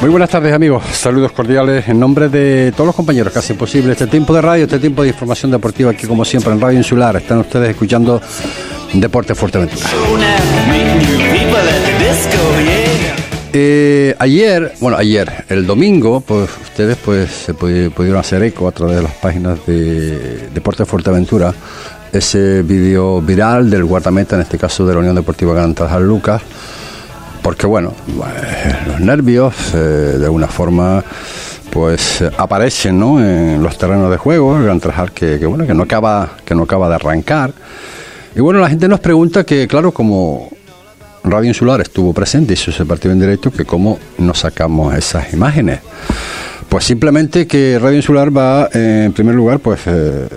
[0.00, 3.92] Muy buenas tardes amigos, saludos cordiales en nombre de todos los compañeros que hacen posible
[3.92, 7.16] este tiempo de radio, este tiempo de información deportiva aquí como siempre en Radio Insular.
[7.16, 8.20] Están ustedes escuchando
[8.94, 9.86] Deporte Fuerteventura.
[13.52, 18.72] Eh, ayer, bueno ayer, el domingo, pues ustedes pues se pudi- pudieron hacer eco a
[18.72, 21.54] través de las páginas de Deporte Fuerteventura
[22.12, 26.42] ese vídeo viral del guardameta, en este caso de la Unión Deportiva Gran Tarajal Lucas,
[27.42, 29.78] porque bueno, eh, los nervios eh,
[30.18, 31.02] de alguna forma
[31.70, 33.18] pues aparecen ¿no?
[33.20, 36.64] en los terrenos de juego, el Gran Tarajal que, bueno que no acaba que no
[36.64, 37.52] acaba de arrancar.
[38.36, 40.50] Y bueno, la gente nos pregunta que claro, como
[41.24, 45.80] Radio Insular estuvo presente, hizo ese partido en directo, que cómo nos sacamos esas imágenes.
[46.68, 50.28] Pues simplemente que Radio Insular va, eh, en primer lugar, pues eh,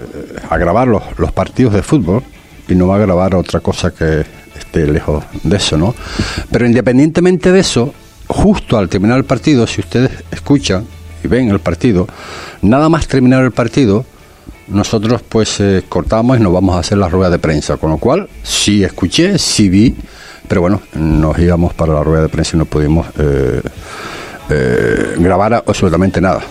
[0.50, 2.24] a grabar los, los partidos de fútbol
[2.68, 4.24] y no va a grabar otra cosa que
[4.58, 5.94] esté lejos de eso, ¿no?
[6.50, 7.94] Pero independientemente de eso,
[8.28, 10.86] justo al terminar el partido, si ustedes escuchan
[11.24, 12.08] y ven el partido,
[12.62, 14.06] nada más terminar el partido,
[14.68, 17.98] nosotros pues eh, cortamos y nos vamos a hacer la rueda de prensa, con lo
[17.98, 19.96] cual sí escuché, sí vi,
[20.52, 23.62] pero bueno, nos íbamos para la rueda de prensa y no pudimos eh,
[24.50, 26.42] eh, grabar absolutamente nada.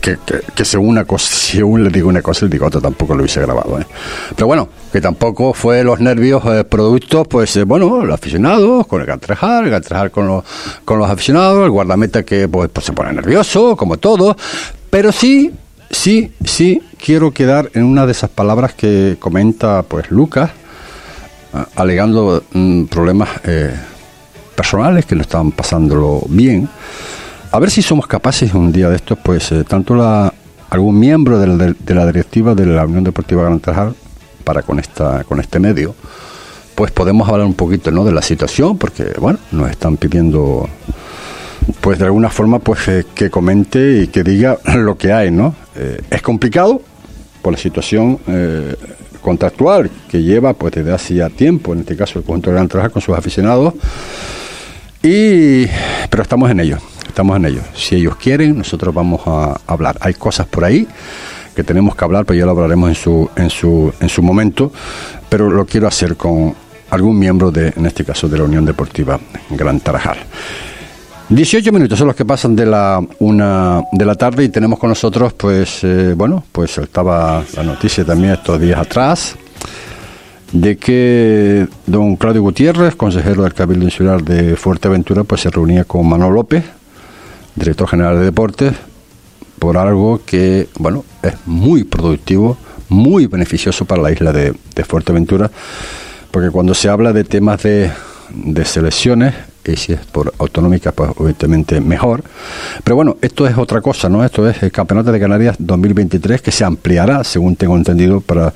[0.00, 3.40] Que, según una cosa, según le digo una cosa, le digo otra, tampoco lo hubiese
[3.40, 3.78] grabado.
[3.78, 3.86] ¿eh?
[4.34, 9.06] Pero bueno, que tampoco fue los nervios eh, productos, pues bueno, los aficionados, con el
[9.06, 10.42] Gantrejar, el Gantrejar con los,
[10.84, 14.36] con los aficionados, el guardameta que pues, pues se pone nervioso, como todo,
[14.90, 15.52] pero sí,
[15.92, 20.50] sí, sí quiero quedar en una de esas palabras que comenta pues Lucas,
[21.76, 23.74] alegando mm, problemas eh,
[24.56, 26.68] personales que no estaban pasándolo bien.
[27.50, 30.32] A ver si somos capaces un día de estos, pues eh, tanto la,
[30.70, 33.94] algún miembro de la, de la directiva de la Unión Deportiva Gran Tarajal
[34.42, 35.94] para con esta con este medio,
[36.74, 38.04] pues podemos hablar un poquito ¿no?
[38.04, 40.68] de la situación, porque bueno, nos están pidiendo
[41.80, 45.54] pues de alguna forma pues eh, que comente y que diga lo que hay, ¿no?
[46.10, 46.82] Es complicado
[47.42, 48.18] por la situación
[49.24, 52.68] contractual que lleva pues desde hace ya tiempo, en este caso el conjunto de Gran
[52.68, 53.74] Tarajal con sus aficionados,
[55.02, 55.66] y
[56.10, 57.60] pero estamos en ello, estamos en ello.
[57.74, 59.96] Si ellos quieren, nosotros vamos a hablar.
[60.00, 60.86] Hay cosas por ahí
[61.56, 64.70] que tenemos que hablar, pero ya lo hablaremos en su en su en su momento,
[65.28, 66.54] pero lo quiero hacer con
[66.90, 69.18] algún miembro de en este caso de la Unión Deportiva
[69.50, 70.18] Gran Tarajal.
[71.30, 74.90] 18 minutos son los que pasan de la una de la tarde y tenemos con
[74.90, 79.34] nosotros, pues, eh, bueno, pues estaba la noticia también estos días atrás
[80.52, 86.06] de que don Claudio Gutiérrez, consejero del Cabildo Insular de Fuerteventura, pues se reunía con
[86.06, 86.62] Manuel López,
[87.56, 88.74] director general de deportes,
[89.58, 92.58] por algo que, bueno, es muy productivo,
[92.90, 95.50] muy beneficioso para la isla de, de Fuerteventura,
[96.30, 97.90] porque cuando se habla de temas de,
[98.28, 99.34] de selecciones,
[99.64, 102.22] y si es por autonómica, pues obviamente mejor.
[102.82, 104.24] Pero bueno, esto es otra cosa, ¿no?
[104.24, 108.52] Esto es el Campeonato de Canarias 2023 que se ampliará, según tengo entendido, para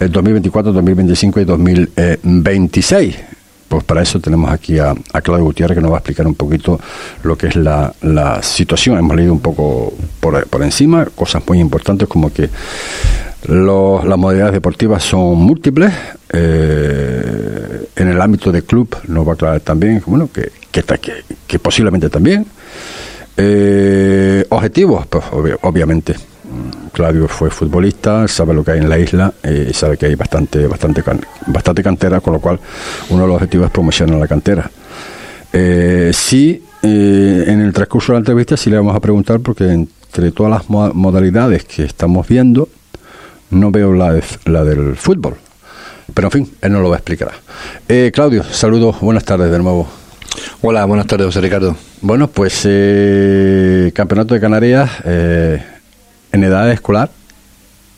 [0.00, 3.16] el 2024, 2025 y 2026.
[3.68, 6.34] Pues para eso tenemos aquí a, a Claudio Gutiérrez que nos va a explicar un
[6.34, 6.78] poquito
[7.22, 8.98] lo que es la, la situación.
[8.98, 12.50] Hemos leído un poco por, por encima cosas muy importantes como que
[13.48, 15.92] los- las modalidades deportivas son múltiples.
[16.36, 20.50] eh, en el ámbito de club nos va a aclarar también, bueno, que,
[21.46, 22.44] que, posiblemente también.
[23.36, 26.14] Eh, objetivos, pues obvi- obviamente.
[26.14, 30.06] mm, Claudio fue futbolista, sabe lo que hay en la isla eh, y sabe que
[30.06, 31.02] hay bastante, bastante,
[31.46, 32.58] bastante cantera, con lo cual
[33.10, 34.70] uno de los objetivos es promocionar la cantera.
[35.52, 39.70] Eh, sí, eh, en el transcurso de la entrevista sí le vamos a preguntar porque
[39.70, 42.68] entre todas las mo- modalidades que estamos viendo,
[43.54, 45.36] no veo la, la del fútbol.
[46.12, 47.32] Pero en fin, él nos lo va a explicar.
[47.88, 49.88] Eh, Claudio, saludos, buenas tardes de nuevo.
[50.60, 51.76] Hola, buenas tardes, José Ricardo.
[52.02, 55.62] Bueno, pues eh, Campeonato de Canarias eh,
[56.32, 57.10] en edad escolar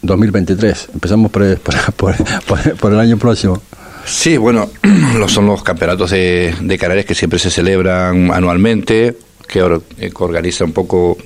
[0.02, 0.90] 2023.
[0.94, 2.14] Empezamos por, por, por-
[2.44, 3.60] por- por el año próximo.
[4.04, 4.68] Sí, bueno,
[5.18, 9.16] los, son los campeonatos de, de Canarias que siempre se celebran anualmente,
[9.48, 9.60] que,
[9.98, 11.16] eh, que organiza un poco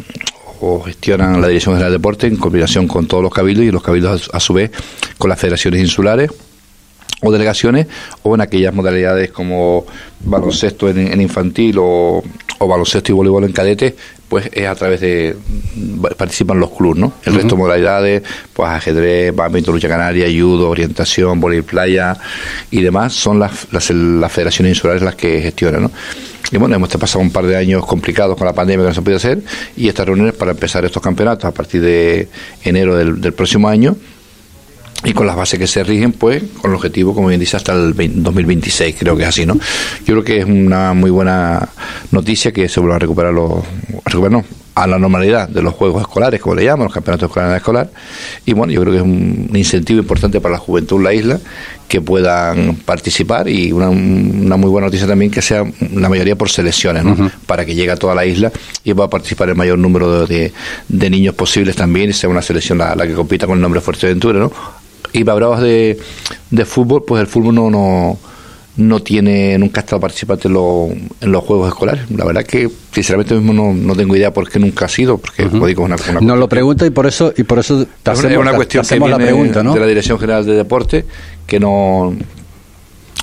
[0.60, 3.82] o gestionan la Dirección General de Deporte en combinación con todos los cabildos y los
[3.82, 4.70] cabildos a, su vez
[5.18, 6.30] con las federaciones insulares
[7.22, 7.86] o delegaciones
[8.22, 9.86] o en aquellas modalidades como
[10.20, 12.22] baloncesto en, en infantil o,
[12.58, 13.96] o baloncesto y voleibol en cadete
[14.30, 15.36] pues es a través de
[16.16, 17.14] participan los clubes, ¿no?
[17.24, 18.22] El resto de modalidades,
[18.52, 22.16] pues ajedrez, badminton, lucha canaria, judo, orientación, voleibol playa
[22.70, 25.90] y demás son las, las, las federaciones insulares las que gestionan, ¿no?
[26.52, 29.02] Y bueno, hemos pasado un par de años complicados con la pandemia que no se
[29.02, 29.42] podía hacer
[29.76, 32.28] y estas reuniones para empezar estos campeonatos a partir de
[32.64, 33.96] enero del, próximo año
[35.04, 37.72] y con las bases que se rigen, pues, con el objetivo, como bien dice, hasta
[37.72, 39.54] el 20 2026, creo que es así, ¿no?
[39.54, 41.68] Yo creo que es una muy buena
[42.10, 43.64] noticia que se vuelva a recuperar los,
[44.04, 44.44] a recuperar, no,
[44.74, 47.90] a la normalidad de los juegos escolares, como le llaman, los campeonatos escolares escolar.
[48.46, 51.38] Y bueno, yo creo que es un incentivo importante para la juventud en la isla
[51.88, 56.48] que puedan participar y una, una muy buena noticia también que sea la mayoría por
[56.48, 57.30] selecciones, ¿no?
[57.46, 58.52] Para que llegue a toda la isla
[58.84, 60.52] y pueda participar el mayor número de, de-
[60.88, 63.80] de niños posibles también y sea una selección la, la que compita con el nombre
[63.80, 64.52] Fuerteventura, ¿no?
[65.12, 65.98] Y hablabas de,
[66.50, 68.16] de fútbol, pues el fútbol no, no,
[68.80, 70.90] no tiene, nunca ha estado participante en, los
[71.20, 72.10] en los juegos escolares.
[72.10, 75.46] La verdad que, sinceramente, mismo no, no tengo idea por qué nunca ha sido, porque,
[75.48, 77.84] como digo, es una, una Nos lo pregunta y por eso y por eso te
[77.84, 79.74] es una- hacemos, es una te- cuestión te que hacemos la viene pregunta, ¿no?
[79.74, 81.04] de la Dirección General de Deporte,
[81.46, 82.14] que no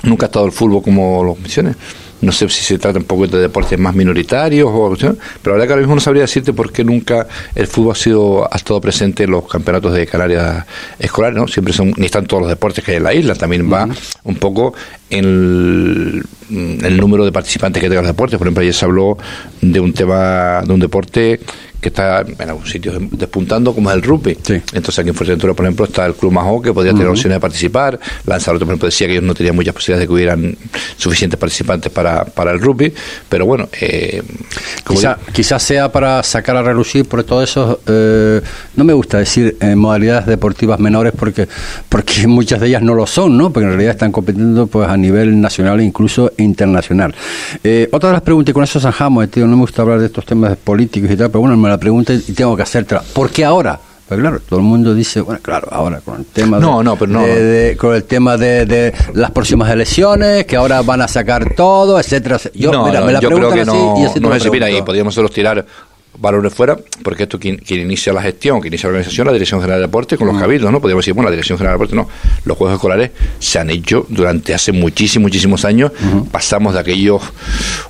[0.04, 1.76] nunca ha estado el fútbol como los menciones.
[2.20, 5.66] No sé si se trata un poco de deportes más minoritarios, o, pero la verdad
[5.66, 8.80] que ahora mismo no sabría decirte por qué nunca el fútbol ha sido ha estado
[8.80, 10.64] presente en los campeonatos de Canarias
[10.98, 11.46] escolares, ¿no?
[11.46, 13.88] Siempre son, ni están todos los deportes que hay en la isla, también va
[14.24, 14.74] un poco
[15.10, 18.38] en el, el número de participantes que tengan los deportes.
[18.38, 19.16] Por ejemplo, ayer se habló
[19.60, 21.40] de un tema, de un deporte
[21.80, 24.36] que está en algunos sitios despuntando, como es el rugby.
[24.42, 24.54] Sí.
[24.72, 27.40] Entonces aquí en Fuerteventura, por ejemplo, está el Club Majo, que podría tener opciones de
[27.40, 27.98] participar.
[28.26, 30.56] Lanzarote, por ejemplo, decía que ellos no tenían muchas posibilidades de que hubieran
[30.96, 32.92] suficientes participantes para, para el rugby.
[33.28, 34.22] Pero bueno, eh,
[34.84, 38.40] como Quizá- quizás sea para sacar a relucir por todo eso, eh,
[38.76, 41.48] no me gusta decir eh, modalidades deportivas menores porque
[41.88, 43.52] porque muchas de ellas no lo son, ¿no?
[43.52, 47.14] Porque en realidad están compitiendo pues a nivel nacional e incluso internacional.
[47.62, 50.06] Eh, otra de las preguntas, y con eso zanjamos, tío, no me gusta hablar de
[50.06, 53.02] estos temas políticos y tal, pero bueno, me la pregunta y tengo que hacértela.
[53.12, 53.78] ¿Por qué ahora?
[54.08, 56.96] Pues claro, todo el mundo dice, bueno, claro, ahora con el tema No, de, no,
[56.96, 57.34] pero no, de- no.
[57.40, 62.40] de- con el tema de, las próximas elecciones, que ahora van a sacar todo, etcétera.
[62.54, 64.68] Yo, no, mira, no, me la yo creo que así no, y así no pregunto.
[64.68, 65.62] y podríamos solo tirar
[66.20, 69.60] valores fuera, porque esto quien, quien inicia la gestión, quien inicia la organización, la Dirección
[69.60, 70.40] General de Deporte con los Mm.
[70.40, 70.80] cabildos, ¿no?
[70.80, 72.08] Podríamos decir, bueno, la Dirección General de Deporte no.
[72.44, 75.92] Los Juegos Escolares se han hecho durante hace muchísimos, muchísimos años.
[76.32, 77.22] Pasamos de aquellos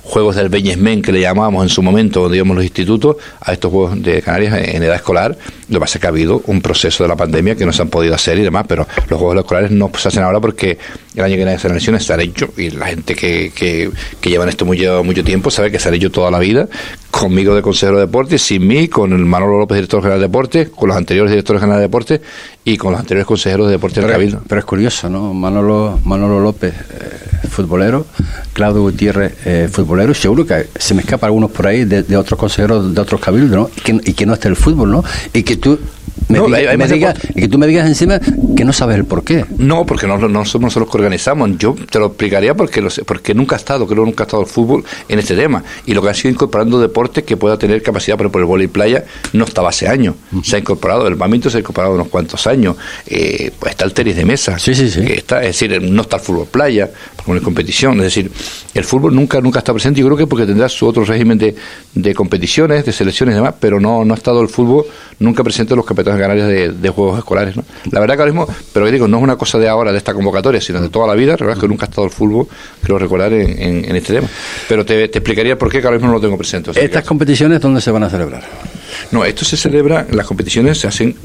[0.03, 3.71] Juegos del Beñesmen que le llamábamos en su momento, donde íbamos los institutos, a estos
[3.71, 5.37] Juegos de Canarias en edad escolar.
[5.69, 7.81] Lo que pasa es que ha habido un proceso de la pandemia que no se
[7.81, 10.77] han podido hacer y demás, pero los Juegos Escolares no se hacen ahora porque
[11.21, 14.65] el año que viene se han hecho y la gente que, que, que llevan esto
[14.65, 16.67] mucho, mucho tiempo sabe que hecho toda la vida
[17.11, 20.69] conmigo de consejero de deporte, sin mí, con el Manolo López, director general de deporte,
[20.69, 22.21] con los anteriores directores generales de deporte
[22.63, 24.41] y con los anteriores consejeros de deporte del Cabildo.
[24.47, 25.33] pero es curioso, ¿no?
[25.33, 28.05] Manolo, Manolo López, eh, futbolero,
[28.53, 32.15] Claudio Gutiérrez, eh, futbolero, y seguro que se me escapa algunos por ahí de, de
[32.17, 33.69] otros consejeros de otros cabildos, ¿no?
[33.75, 35.03] Y que, y que no esté el fútbol, ¿no?
[35.33, 35.79] Y que tú
[36.27, 38.19] me, No, diga- me que tú me digas encima
[38.55, 39.45] que no sabes el por qué.
[39.57, 41.51] No, porque no, no somos nosotros que organizamos.
[41.57, 44.43] Yo te lo explicaría porque lo sé- porque nunca ha estado, creo nunca ha estado
[44.43, 45.63] el fútbol en este tema.
[45.85, 48.67] Y lo que ha sido incorporando deportes que pueda tener capacidad, por ejemplo, el vóley
[48.67, 50.15] playa no estaba hace años.
[50.43, 52.75] Se ha incorporado, el badminton se ha incorporado unos cuantos años.
[53.07, 54.59] Eh, pues está el tenis de mesa.
[54.59, 55.01] Sí, sí, sí.
[55.03, 57.97] que está, es decir, no está el fútbol playa, porque no hay competición.
[57.97, 58.31] Es decir,
[58.73, 59.99] el fútbol nunca nunca está presente.
[59.99, 61.55] Yo creo que porque tendrá su otro régimen de,
[61.93, 64.85] de competiciones, de selecciones y demás, pero no, no ha estado el fútbol
[65.19, 67.55] nunca presente en los campeonatos Canarias de, de juegos escolares.
[67.55, 67.63] ¿no?
[67.91, 70.13] La verdad que ahora mismo, pero digo, no es una cosa de ahora, de esta
[70.13, 71.31] convocatoria, sino de toda la vida.
[71.33, 72.47] La verdad es que nunca ha estado el fútbol,
[72.83, 74.27] creo recordar, en, en- en este tema.
[74.67, 76.71] Pero te, te explicaría por qué, que ahora mismo no lo tengo presente.
[76.71, 78.43] o sea, Estas competiciones, ¿dónde se van a celebrar?
[79.11, 81.15] no, esto se celebra, las competiciones se hacen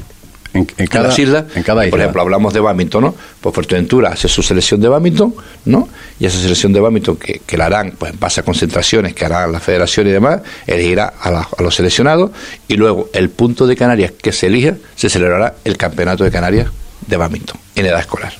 [0.55, 1.91] En, cada, las islas, en cada isla.
[1.91, 3.15] por ejemplo, hablamos de badminton, ¿no?
[3.41, 5.35] Pues Fuerteventura hace su selección de badminton,
[5.65, 5.87] ¿no?
[6.19, 9.25] Y esa selección de badminton que, que la harán, pues en base a concentraciones que
[9.25, 12.31] harán la federación y demás, elegirá a, la- a los seleccionados
[12.67, 16.67] y luego el punto de Canarias que se elija, se celebrará el campeonato de Canarias
[17.05, 18.33] de badminton en edad escolar.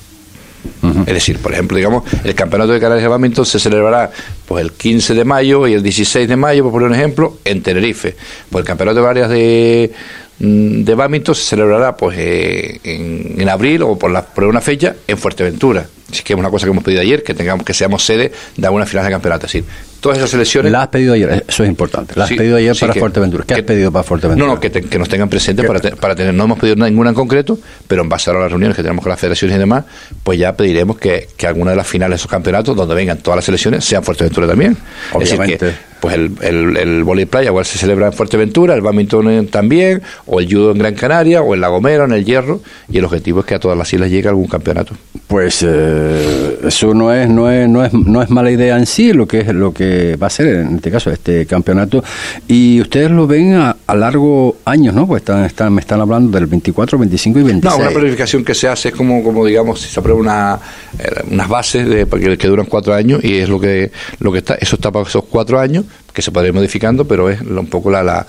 [1.06, 4.10] Es decir, por ejemplo, digamos, el campeonato de Canarias de badminton se celebrará
[4.46, 7.62] pues el 15 de mayo y el 16 de mayo, por poner un ejemplo, en
[7.62, 8.16] Tenerife.
[8.50, 9.92] Pues el campeonato de Canarias de,
[10.38, 15.16] de badminton se celebrará pues eh, en, abril o por, la, por una fecha en
[15.16, 15.86] Fuerteventura.
[16.08, 18.66] O que es una cosa que hemos pedido ayer, que tengamos que seamos sede de
[18.66, 19.46] alguna final de campeonato.
[19.46, 19.64] Es decir,
[20.06, 20.70] todas esas selecciones.
[20.70, 22.14] La has pedido ayer, eso es importante.
[22.16, 23.44] La has Sí, pedido ayer sí, para que- Fuerteventura.
[23.46, 24.46] ¿Qué que- has pedido para Fuerteventura?
[24.46, 26.32] No, no, que, te- que nos tengan presentes para, te- para tener.
[26.32, 27.58] No hemos pedido ninguna en concreto,
[27.88, 29.84] pero en base a las reuniones que tenemos con las federaciones y demás,
[30.22, 33.36] pues ya pediremos que, que alguna de las finales de esos campeonatos, donde vengan todas
[33.38, 34.72] las selecciones, sean Fuerteventura también.
[35.14, 35.66] Es decir, Obviamente.
[35.66, 40.02] que pues el, el, el vóley playa igual se celebra en Fuerteventura, el badminton también,
[40.26, 43.04] o el judo en Gran Canaria, o en La Gomera, en el Hierro, y el
[43.06, 44.94] objetivo es que a todas las islas llegue algún campeonato.
[45.26, 49.12] Pues eh, eso no es, no es, no es, no es mala idea en sí
[49.14, 52.02] lo que es lo que va a ser en este caso este campeonato
[52.48, 55.06] y ustedes lo ven a, a largo años, ¿no?
[55.06, 57.78] Pues están, están, me están hablando del 24, 25 y 26.
[57.78, 60.58] No, una planificación que se hace es como, como digamos, se aprueba una,
[60.98, 64.38] eh, unas bases de, que, que duran cuatro años y es lo que, lo que
[64.38, 67.66] está, eso está para esos cuatro años, que se puede ir modificando, pero es un
[67.66, 68.26] poco la, la,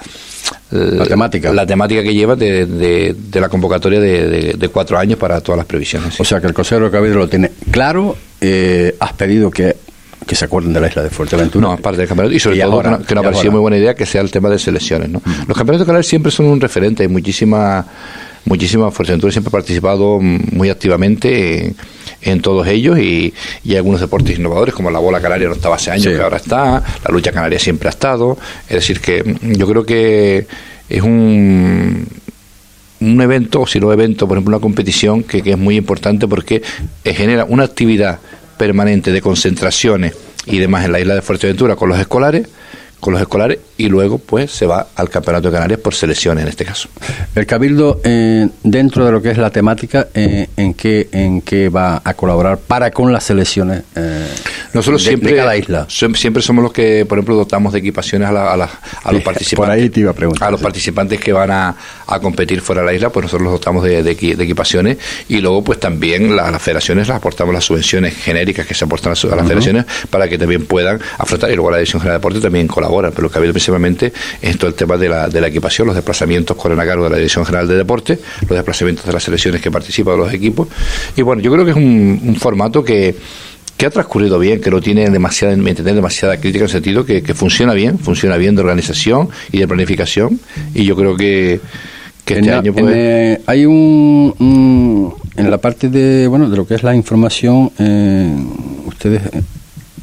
[0.72, 1.54] La temática.
[1.54, 5.58] La temática que lleva de, de, de la convocatoria de, de- cuatro años para todas
[5.58, 6.14] las previsiones.
[6.16, 6.22] sí.
[6.22, 8.16] O sea que el Consejo de lo tiene claro.
[8.42, 9.76] eh, has pedido que,
[10.28, 11.68] que se acuerden de la isla de Fuerteventura.
[11.68, 12.36] No, es parte del campeonato.
[12.36, 14.06] Y sobre Y todo ahora, que, no- que nos ha parecido muy buena idea que
[14.06, 15.10] sea el tema de selecciones.
[15.10, 15.22] ¿no?
[15.48, 17.02] Los campeonatos canales siempre son un referente.
[17.04, 17.86] Hay muchísima,
[18.46, 21.76] muchísima Fuerteventura siempre ha participado mm, muy activamente en,
[22.22, 25.76] en todos ellos y, y hay algunos deportes innovadores como la bola canaria no estaba
[25.76, 26.10] hace años Sí.
[26.12, 28.38] que ahora está, la lucha canaria siempre ha estado.
[28.68, 30.46] Es decir, que mm, yo creo que
[30.90, 32.06] es un
[33.00, 36.28] un evento, o si no evento, por ejemplo, una competición que, que es muy importante
[36.28, 36.64] porque
[37.04, 38.18] eh, genera una actividad
[38.58, 42.48] permanente de concentraciones y demás en la isla de Fuerteventura con los escolares,
[43.00, 46.50] con los escolares y luego pues se va al Campeonato de Canarias por selecciones en
[46.50, 46.90] este caso.
[47.36, 51.70] El Cabildo, eh, dentro de lo que es la temática, eh, ¿en, qué, ¿en qué
[51.70, 54.28] va a colaborar para con las selecciones eh,
[54.74, 55.86] Nosotros de, siempre, de cada isla?
[55.90, 58.70] siempre somos los que, por ejemplo, dotamos de equipaciones a, la- a la-
[59.04, 59.56] a los Sí, participantes.
[59.58, 60.64] por ahí te iba a preguntar, A los sí.
[60.64, 61.76] participantes que van a,
[62.08, 64.98] a competir fuera de la isla, pues nosotros los dotamos de, de equi- de equipaciones
[65.30, 69.12] y luego, pues también la- las federaciones les aportamos las subvenciones genéricas que se aportan
[69.12, 71.52] a las federaciones para que también puedan afrontar.
[71.52, 74.70] Y luego la Dirección General de Deporte también colabora, pero el Cabildo principalmente es todo
[74.70, 77.46] el tema de la, de la equipación, los desplazamientos corren a cargo de la Dirección
[77.46, 80.68] General de Deporte, los desplazamientos de las selecciones que participan de los equipos.
[81.16, 83.16] Y bueno, yo creo que es un, un formato que
[83.78, 87.06] que ha transcurrido bien, que no tiene demasiada, en entender, demasiada crítica en el sentido
[87.06, 90.40] que, que funciona bien, funciona bien de organización y de planificación,
[90.74, 91.60] y yo creo que,
[92.26, 96.26] que este En la- año en, pues, eh, hay un, un- en la parte de
[96.28, 98.36] bueno de lo que es la información eh,
[98.88, 99.42] ustedes eh,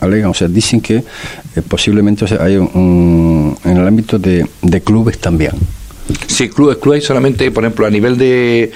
[0.05, 4.19] alegan o sea dicen que eh, posiblemente o sea, hay un, un- en el ámbito
[4.19, 5.53] de, de clubes también
[6.27, 8.71] Sí, clubes, clubes solamente, por ejemplo, a nivel de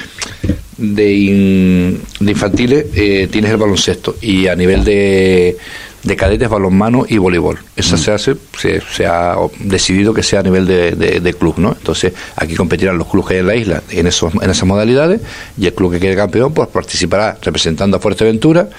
[0.78, 5.56] de, in- de infantiles eh, tienes el baloncesto y a nivel de,
[6.04, 7.58] de cadetes balonmano y voleibol.
[7.76, 11.56] Eso se hace, se, se ha decidido que sea a nivel de, de- de club,
[11.58, 11.72] ¿no?
[11.76, 15.20] Entonces aquí competirán los clubes que hay en la isla en esos en esas modalidades
[15.58, 18.70] y el club que quede campeón pues participará representando a Fuerteventura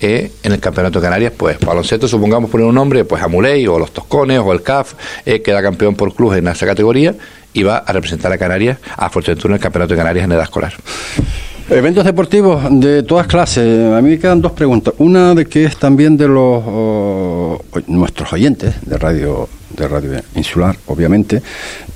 [0.00, 3.78] eh, en el Campeonato de Canarias, pues baloncesto, supongamos poner un nombre, pues Amuley o
[3.78, 7.14] los Toscones o el CAF, eh, queda campeón por club en esa categoría
[7.52, 10.42] y va a representar a Canarias, a Fuerteventura en el Campeonato de Canarias en edad
[10.42, 10.74] escolar.
[11.68, 13.92] Eventos deportivos de todas clases.
[13.92, 14.94] A mí me quedan dos preguntas.
[14.98, 20.76] Una de que es también de los oh, nuestros oyentes de radio de radio insular,
[20.86, 21.42] obviamente.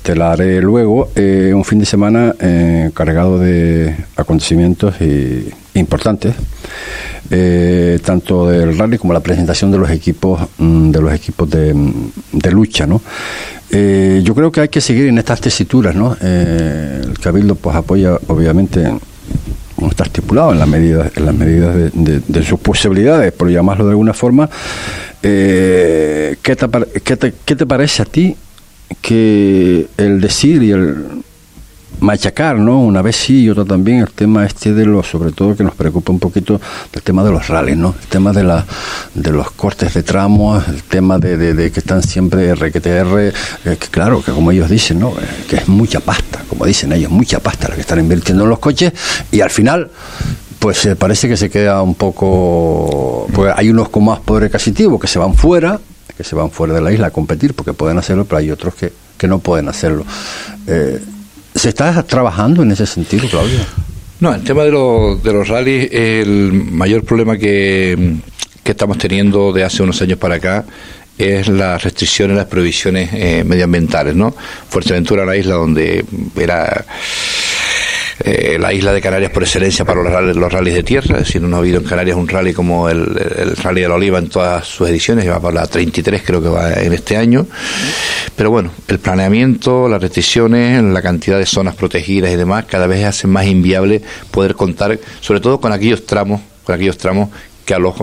[0.03, 1.09] Te la haré luego.
[1.15, 6.35] Eh, un fin de semana eh, cargado de acontecimientos y- importantes,
[7.29, 11.73] eh, tanto del rally como la presentación de los equipos mm, de los equipos de,
[11.73, 13.01] mm, de lucha, ¿no?
[13.69, 16.17] Eh, yo creo que hay que seguir en estas tesituras, ¿no?
[16.21, 18.91] Eh, el cabildo pues apoya, obviamente
[19.75, 23.49] como está estipulado en las medidas, en las medidas de, de- de sus posibilidades, por
[23.49, 24.49] llamarlo de alguna forma.
[25.21, 26.37] ¿qué,
[27.03, 28.35] qué qué te parece a ti
[29.01, 31.23] que el decir y el
[32.01, 32.81] machacar, ¿no?
[32.81, 35.75] Una vez sí y otra también, el tema este de los, sobre todo que nos
[35.75, 36.59] preocupa un poquito,
[36.91, 37.95] el tema de los rallies, ¿no?
[38.01, 38.65] El tema de, la,
[39.13, 44.21] de los cortes de tramos, el tema de, que están siempre RQTR, eh, que claro,
[44.21, 45.09] que como ellos dicen, ¿no?
[45.09, 48.49] Eh, que es mucha pasta, como dicen ellos, mucha pasta la que están invirtiendo en
[48.49, 48.91] los coches
[49.31, 49.89] y al final
[50.57, 54.99] pues eh, parece que se queda un poco pues hay unos con más poder adquisitivo
[54.99, 55.79] que se van fuera
[56.15, 58.75] que se van fuera de la isla a competir porque pueden hacerlo pero hay otros
[58.75, 60.05] que, que no pueden hacerlo
[61.55, 63.59] ¿se está trabajando en ese sentido Claudio?
[64.19, 68.17] No, el tema de, los de los rallies, el mayor problema que,
[68.63, 70.65] que estamos teniendo de hace unos años para acá
[71.17, 74.35] es las restricciones, las prohibiciones eh, medioambientales, ¿no?
[74.69, 76.05] Fuerteventura, una isla donde
[76.35, 76.85] era
[78.19, 81.25] eh, la isla de Canarias por excelencia para los rallies, los rallies de tierra, es
[81.25, 83.05] decir, no ha habido en Canarias un rally como el,
[83.63, 86.73] rally de la Oliva en todas sus ediciones, va por la 33 creo que va
[86.73, 87.47] en este año,
[88.35, 93.05] pero bueno, el planeamiento, las restricciones, la cantidad de zonas protegidas y demás, cada vez
[93.05, 94.01] hacen más inviable
[94.31, 97.29] poder contar, sobre todo con aquellos tramos, con aquellos tramos
[97.65, 97.95] que a los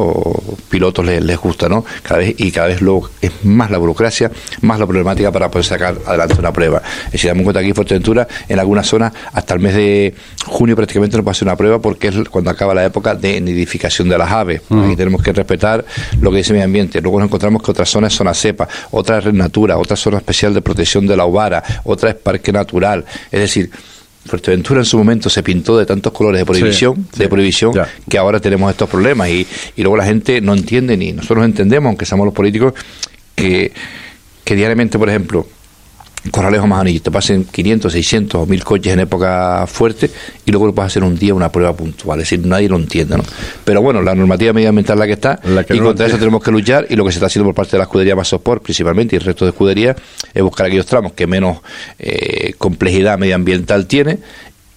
[0.69, 1.85] pilotos les, les gusta, ¿no?
[2.03, 4.31] Cada vez, y cada vez lo, es más la burocracia,
[4.63, 6.83] más la problemática para poder sacar adelante una prueba.
[7.11, 10.15] Decir, damos cuenta aquí en Fuerteventura, en algunas zonas, hasta el mes de
[10.47, 14.09] junio prácticamente no puede hacer una prueba porque es cuando acaba la época de nidificación
[14.09, 14.63] de las aves.
[14.71, 15.85] Aquí tenemos que respetar
[16.21, 17.01] lo que dice el medio ambiente.
[17.01, 20.19] Luego nos encontramos que otras zonas es zona cepa, otra es red natura, otra zona
[20.19, 23.05] especial de protección de la ovara, otra es parque natural.
[23.31, 23.71] Es decir,
[24.29, 27.73] Fuerteventura en su momento se pintó de tantos colores de prohibición, Sí, de sí, prohibición,
[27.75, 27.89] ya.
[28.09, 31.89] que ahora tenemos estos problemas y, y luego la gente no entiende ni nosotros entendemos,
[31.89, 32.75] aunque seamos los políticos,
[33.35, 33.73] que,
[34.45, 35.47] que diariamente, por ejemplo,
[36.31, 40.11] Corralejo Majanillo, te pasen 500, 600 o 1000 coches en época fuerte
[40.45, 42.21] y luego lo puedes hacer un día una prueba puntual.
[42.21, 43.25] Es decir, nadie lo entiende, ¿no?
[43.65, 46.19] Pero bueno, la normativa medioambiental es la que está La que y no contra eso
[46.19, 48.63] tenemos que luchar y lo que se está haciendo por parte de la escudería Masoport
[48.63, 49.97] principalmente y el resto de escuderías
[50.35, 51.59] es buscar aquellos tramos que menos
[51.99, 54.19] eh, complejidad medioambiental tiene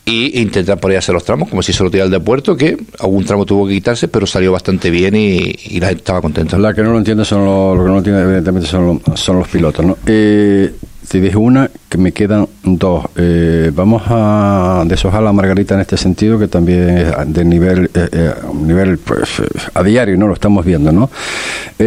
[0.06, 2.56] y intentar por ahí hacer los tramos como si se lo tirara el de puerto
[2.58, 6.22] que algún tramo tuvo que quitarse pero salió bastante bien y, y la gente estaba
[6.22, 9.02] contenta La que no lo entiende son los, lo que no lo entiende evidentemente son
[9.06, 9.98] los, son los pilotos, ¿no?
[10.06, 10.74] Eh,
[11.08, 13.06] te dije una, que me quedan dos.
[13.16, 18.10] Eh, vamos a deshojar la margarita en este sentido, que también es de nivel, eh,
[18.12, 20.28] eh, nivel pues, eh, a diario, ¿no?
[20.28, 21.10] Lo estamos viendo, ¿no?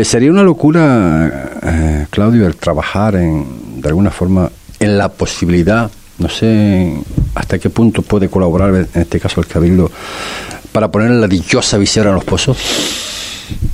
[0.03, 1.51] Sería una locura,
[2.11, 6.93] Claudio, el trabajar en, de alguna forma en la posibilidad, no sé
[7.35, 9.91] hasta qué punto puede colaborar, en este caso el Cabildo,
[10.73, 13.14] para poner la dichosa visera en los pozos.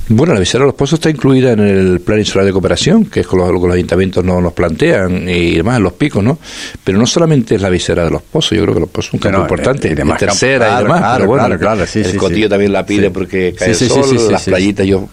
[0.09, 3.21] Bueno, la visera de los pozos está incluida en el Plan Insular de Cooperación, que
[3.21, 6.37] es con lo que los ayuntamientos no nos plantean, y demás, en los picos, ¿no?
[6.83, 9.13] Pero no solamente es la visera de los pozos, yo creo que los pozos es
[9.13, 11.99] un campo no, importante, y demás tercera y demás, claro, pero bueno, claro, claro, sí,
[11.99, 15.07] el sí, también la pide porque cae el sol, sí, sí, las playitas, yo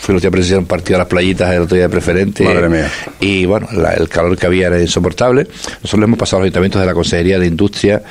[0.00, 2.68] fui los días presenciar un partido a las playitas el otro día de preferente, Madre
[2.68, 2.90] mía.
[3.20, 5.44] y bueno, la- el calor que había era insoportable.
[5.82, 8.02] Nosotros le hemos pasado a los ayuntamientos de la Consejería de Industria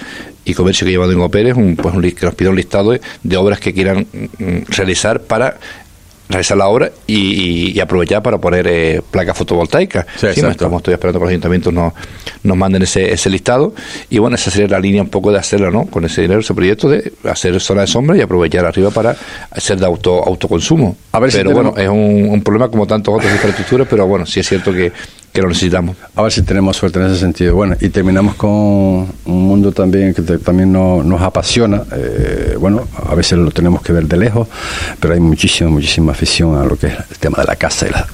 [0.45, 3.01] y Comercio que lleva Domingo Pérez, un, pues un, que nos pide un listado de,
[3.23, 4.07] de obras que quieran
[4.39, 5.57] mm, realizar para
[6.29, 10.05] realizar la obra y, aprovechar para poner eh, placas fotovoltaicas.
[10.15, 11.91] Sí, Sí, estamos todavía esperando que los ayuntamientos nos,
[12.43, 13.73] nos manden ese, ese listado
[14.09, 15.87] y bueno, esa sería la línea un poco de hacerlo, ¿no?
[15.87, 19.13] Con ese dinero, ese proyecto de hacer zona de sombra y aprovechar arriba para
[19.51, 20.95] hacer de auto autoconsumo.
[21.11, 23.87] A ver si pero tenemos- bueno, es un, un problema como tantos otros de infraestructuras,
[23.89, 24.93] pero bueno, sí es cierto que,
[25.31, 25.95] que lo necesitamos.
[26.15, 27.55] A ver si tenemos suerte en ese sentido.
[27.55, 31.83] Bueno, y terminamos con un mundo también que te- también no- nos apasiona.
[31.95, 34.47] Eh, bueno, a veces lo tenemos que ver de lejos,
[34.99, 37.87] pero hay muchísima, muchísima afición a lo que es el tema de la casa.
[37.87, 38.07] Y, la-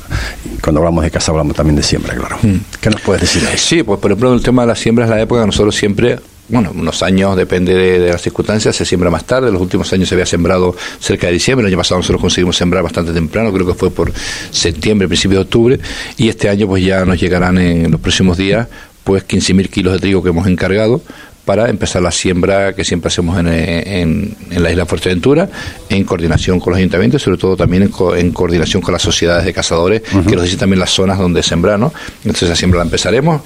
[0.45, 2.37] y cuando hablamos de casa hablamos también de siembra, claro.
[2.79, 3.65] ¿Qué nos puedes decir de eso?
[3.67, 6.71] Sí, pues por ejemplo, el tema de las siembras, la época que nosotros siempre, bueno,
[6.73, 9.51] unos años, depende de, las circunstancias, se siembra más tarde.
[9.51, 11.65] Los últimos años se había sembrado cerca de diciembre.
[11.65, 14.13] El año pasado nosotros conseguimos sembrar bastante temprano, creo que fue por
[14.51, 15.79] septiembre, principio de octubre.
[16.17, 18.67] Y este año, pues ya nos llegarán en los próximos días,
[19.03, 21.01] pues 15.000 kilos de trigo que hemos encargado
[21.47, 25.49] para empezar la siembra que siempre hacemos en, en- en la isla Fuerteventura,
[25.89, 29.45] en coordinación con los ayuntamientos, sobre todo también en, co- en coordinación con las sociedades
[29.45, 31.93] de cazadores, que nos dicen también las zonas donde sembrar, ¿no?
[32.25, 33.41] Entonces la siembra la empezaremos.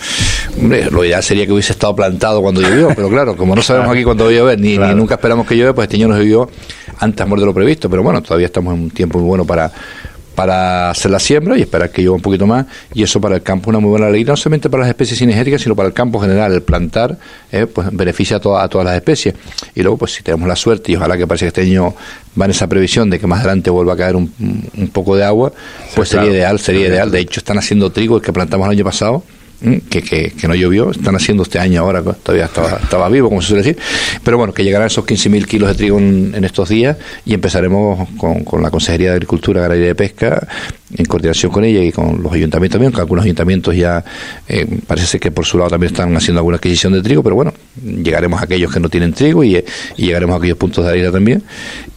[0.59, 3.91] Hombre, lo ideal sería que hubiese estado plantado cuando llovió, pero claro, como no sabemos
[3.91, 4.93] aquí cuándo va a llover, ni, Claro.
[4.93, 6.49] ni nunca esperamos que llueva, pues este año nos llovió
[6.99, 9.71] antes de lo previsto, pero bueno, todavía estamos en un tiempo muy bueno para
[10.35, 12.65] para hacer la siembra y esperar que llueva un poquito más.
[12.93, 15.19] Y eso para el campo es una muy buena alegría no solamente para las especies
[15.19, 16.53] cinegéticas sino para el campo general.
[16.53, 17.17] El plantar
[17.51, 19.35] eh, pues beneficia a, toda- a todas las especies.
[19.75, 21.93] Y luego pues si tenemos la suerte y ojalá que parece que este año
[22.39, 24.31] va en esa previsión de que más adelante vuelva a caer un,
[24.77, 25.51] un poco de agua
[25.95, 27.11] pues sería ideal sería ideal.
[27.11, 29.23] de hecho están haciendo trigo el que plantamos el año pasado.
[29.89, 33.63] Que, que, no llovió, están haciendo este año ahora, todavía estaba, vivo, como se suele
[33.63, 33.81] decir,
[34.23, 38.43] pero bueno, que llegarán esos 15.000 kilos de trigo en, estos días y empezaremos con,
[38.43, 40.47] con la Consejería de Agricultura, Ganadería y Pesca,
[40.97, 44.03] en coordinación con ella y con los ayuntamientos también, que algunos ayuntamientos ya
[44.47, 47.35] eh, parece ser que por su lado también están haciendo alguna adquisición de trigo, pero
[47.35, 47.53] bueno,
[47.85, 49.63] llegaremos a aquellos que no tienen trigo y,
[49.95, 51.43] llegaremos a aquellos puntos de isla también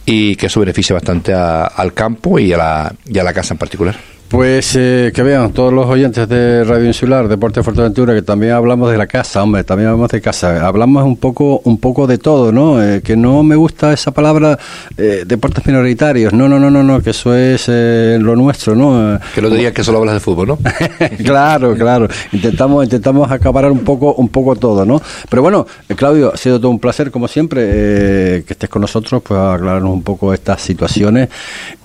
[0.05, 3.53] y que eso beneficia bastante a- al campo y a, la, y a la casa
[3.55, 4.14] en particular.
[4.27, 8.91] Pues eh, que vean todos los oyentes de Radio Insular, Deporte Fuerteventura, que también hablamos
[8.91, 10.65] de la casa, hombre, también hablamos de casa.
[10.65, 12.83] Hablamos un poco, un poco de todo, ¿no?
[12.83, 14.57] Eh, que no me gusta esa palabra
[14.97, 16.33] eh, deportes minoritarios.
[16.33, 19.19] No, no, no, no, no, que eso es eh, lo nuestro, ¿no?
[19.33, 20.59] Que no te digan que solo hablas de fútbol, ¿no?
[21.23, 22.07] claro, claro.
[22.31, 25.01] Intentamos, intentamos acaparar un poco, un poco todo, ¿no?
[25.29, 28.81] Pero bueno, eh, Claudio, ha sido todo un placer, como siempre, eh, que estés con
[28.81, 31.29] nosotros, pues a aclararnos un poco estas situaciones.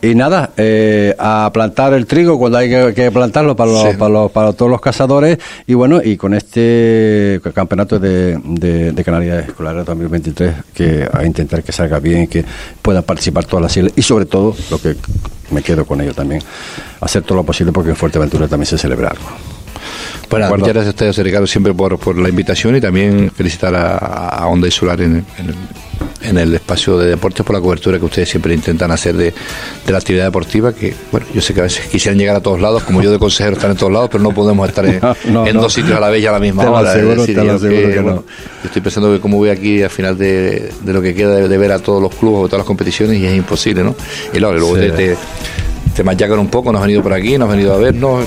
[0.03, 3.97] Y nada, eh, a plantar el trigo cuando hay que, que plantarlo para, los, Sí.
[3.99, 5.39] para, los- para todos los cazadores.
[5.67, 11.63] Y bueno, y con este campeonato de, de, de Canarias Escolares 2023, que a intentar
[11.63, 12.45] que salga bien, que
[12.83, 14.97] puedan participar todas las islas y sobre todo, lo que
[15.51, 16.43] me quedo con ello también,
[17.01, 19.25] hacer todo lo posible porque en Fuerteventura también se celebra algo.
[20.29, 23.97] Bueno, muchas gracias a ustedes, Ricardo, siempre por, por la invitación y también felicitar a,
[23.97, 25.55] a Onda Insular en, en el-
[26.23, 29.33] en el espacio de deportes por la cobertura que ustedes siempre intentan hacer de,
[29.87, 32.61] de la actividad deportiva, que bueno, yo sé que a veces quisieran llegar a todos
[32.61, 35.17] lados, como yo de consejero estar en todos lados, pero no podemos estar en, No,
[35.31, 35.63] no, en no.
[35.63, 36.91] dos sitios a la vez y a la misma Te hora.
[36.91, 38.03] aseguro, Es decir, te lo yo aseguro que no.
[38.03, 38.25] bueno,
[38.63, 41.49] yo estoy pensando que como voy aquí al final de, de lo que queda de,
[41.49, 43.95] de ver a todos los clubes o todas las competiciones y es imposible, ¿no?
[44.33, 44.83] Y luego, luego Sí.
[44.83, 45.17] te, te,
[45.95, 48.27] te machacan un poco, nos has venido por aquí, nos has venido a vernos,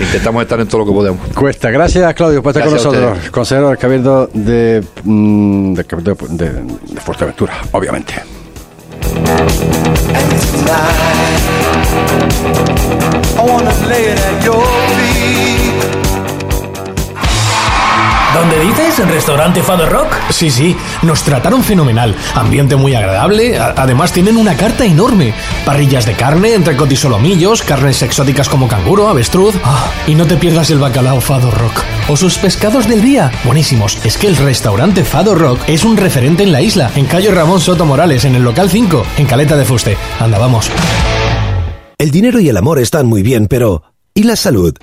[0.00, 1.28] intentamos estar en todo lo que podemos.
[1.34, 1.70] Cuesta.
[1.70, 3.30] Gracias, Claudio, por estar Gracias con nosotros.
[3.30, 8.14] Consejero del Cabildo de, mm, Cabildo de, de Fuerteventura, obviamente.
[10.12, 11.40] And tonight,
[13.36, 14.64] I wanna lay it at your
[14.96, 15.99] feet.
[18.34, 19.00] ¿Dónde dices?
[19.00, 20.14] ¿En restaurante Fado Rock?
[20.30, 22.14] Sí, sí, nos trataron fenomenal.
[22.34, 23.58] Ambiente muy agradable.
[23.58, 25.34] además tienen una carta enorme.
[25.64, 26.96] Parrillas de carne, entrecot y
[27.66, 29.56] carnes exóticas como canguro, avestruz.
[29.64, 31.82] Ah, y no te pierdas el bacalao Fado Rock.
[32.08, 33.32] O sus pescados del día.
[33.44, 33.98] Buenísimos.
[34.04, 36.90] Es que el restaurante Fado Rock es un referente en la isla.
[36.94, 39.96] En Calle Ramón Soto Morales, en el local 5, en Caleta de Fuste.
[40.20, 40.70] Anda, vamos.
[41.98, 43.82] El dinero y el amor están muy bien, pero
[44.14, 44.74] ¿y la salud?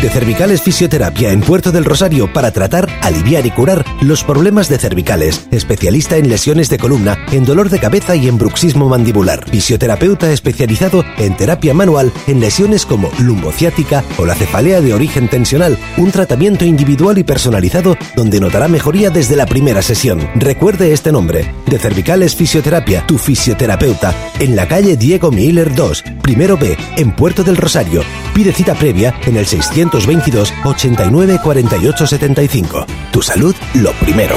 [0.00, 4.78] De Cervicales Fisioterapia en Puerto del Rosario para tratar, aliviar y curar los problemas de
[4.78, 5.46] cervicales.
[5.50, 9.44] Especialista en lesiones de columna, en dolor de cabeza y en bruxismo mandibular.
[9.50, 15.76] Fisioterapeuta especializado en terapia manual en lesiones como lumbociática o la cefalea de origen tensional.
[15.98, 20.26] Un tratamiento individual y personalizado donde notará mejoría desde la primera sesión.
[20.34, 21.52] Recuerde este nombre.
[21.66, 24.14] De Cervicales Fisioterapia, tu fisioterapeuta.
[24.38, 28.02] En la calle Diego Miller 2, primero B, en Puerto del Rosario.
[28.34, 32.86] Pide cita previa en el 622 89 48 75.
[33.12, 34.36] Tu salud, lo primero.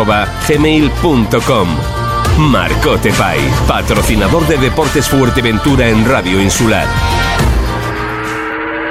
[0.05, 1.67] marcotepais@gmail.com.
[2.37, 6.87] Marcote Pais, patrocinador de Deportes Fuerteventura en Radio Insular.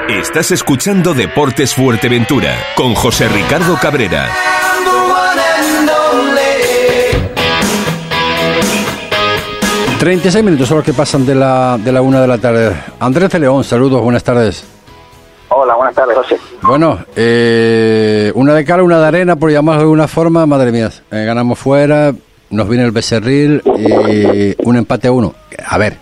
[0.09, 4.29] Estás escuchando Deportes Fuerteventura con José Ricardo Cabrera.
[4.29, 5.41] I'm the one
[5.79, 6.41] and only.
[9.99, 12.75] 36 minutos son los que pasan de la, de la una de la tarde.
[13.01, 14.65] Andrés de León, saludos, buenas tardes.
[15.53, 16.37] Hola, buenas tardes, José.
[16.63, 20.89] Bueno, eh, una de cal, una de arena, por llamarlo de alguna forma, madre mía.
[21.11, 22.13] eh, ganamos fuera,
[22.51, 25.35] nos viene el becerril y un empate a uno.
[25.67, 25.97] A ver,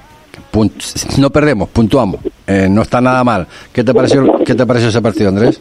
[1.19, 2.21] no perdemos, puntuamos.
[2.47, 3.47] eh, no está nada mal.
[3.73, 5.61] ¿Qué te pareció, qué te pareció ese partido, Andrés?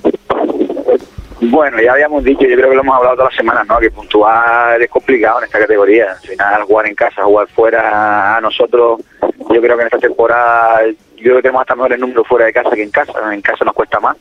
[1.40, 3.78] Bueno, ya habíamos dicho, yo creo que lo hemos hablado todas las semanas, ¿no?
[3.80, 6.12] Que puntuar es complicado en esta categoría.
[6.12, 10.82] Al final, jugar en casa, jugar fuera, a nosotros, yo creo que en esta temporada,
[11.28, 13.34] yo creo que tenemos hasta mejores números fuera de casa que en casa.
[13.34, 14.16] En casa nos cuesta más.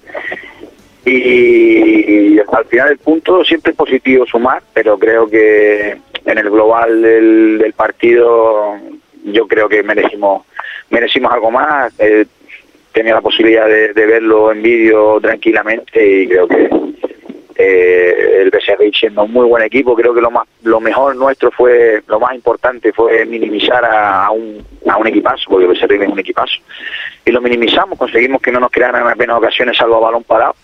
[1.05, 7.01] Y al final el punto siempre es positivo sumar, pero creo que en el global
[7.01, 8.77] del, partido
[9.25, 10.45] yo creo que merecimos
[10.91, 11.93] merecimos algo más.
[12.01, 12.27] Eh,
[12.93, 16.69] tenía la posibilidad de verlo en vídeo tranquilamente y creo que
[17.59, 21.51] eh, el Becerril siendo un muy buen equipo, creo que lo más lo mejor nuestro
[21.51, 26.09] fue, lo más importante fue minimizar a, un, a un equipazo, porque el Becerril es
[26.09, 26.61] un equipazo,
[27.25, 30.55] y lo minimizamos, conseguimos que no nos crearan apenas ocasiones salvo a balón parado,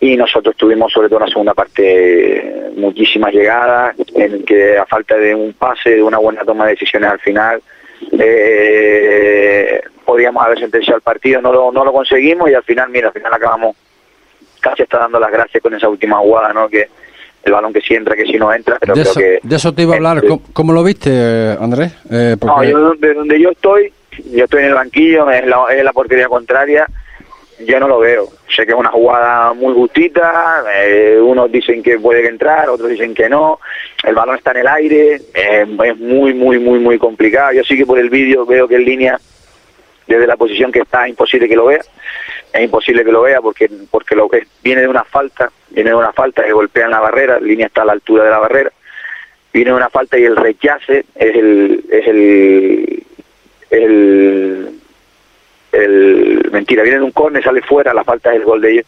[0.00, 5.16] y nosotros tuvimos sobre todo en la segunda parte muchísimas llegadas en que a falta
[5.16, 7.60] de un pase de una buena toma de decisiones al final
[8.12, 11.40] eh, podíamos haber sentenciado el partido.
[11.40, 13.76] No lo, no lo conseguimos y al final mira al final acabamos
[14.60, 16.88] casi está dando las gracias con esa última jugada no que
[17.44, 19.56] el balón que sí entra que si no entra pero De creo eso, que de
[19.56, 20.18] eso te iba a hablar.
[20.18, 21.92] eh, ¿Cómo, cómo lo viste, eh, Andrés?
[22.10, 23.92] Eh, no, yo de donde yo estoy,
[24.32, 26.86] yo estoy en el banquillo, es la, es la portería contraria,
[27.60, 28.28] yo no lo veo.
[28.54, 33.14] Sé que es una jugada muy justita, eh, unos dicen que puede entrar, otros dicen
[33.14, 33.60] que no,
[34.04, 37.52] el balón está en el aire, eh, es muy, muy, muy, muy complicado.
[37.52, 39.20] Yo sí que por el vídeo veo que en línea,
[40.08, 41.80] desde la posición que está, es imposible que lo vea.
[42.52, 45.96] Es imposible que lo vea porque porque lo que viene de una falta, viene de
[45.96, 48.38] una falta que golpea en la barrera, la línea está a la altura de la
[48.38, 48.72] barrera
[49.52, 53.02] viene una falta y el rechace es el es el
[53.70, 54.80] el,
[55.72, 58.86] el mentira viene de un córner sale fuera la falta es el gol de ellos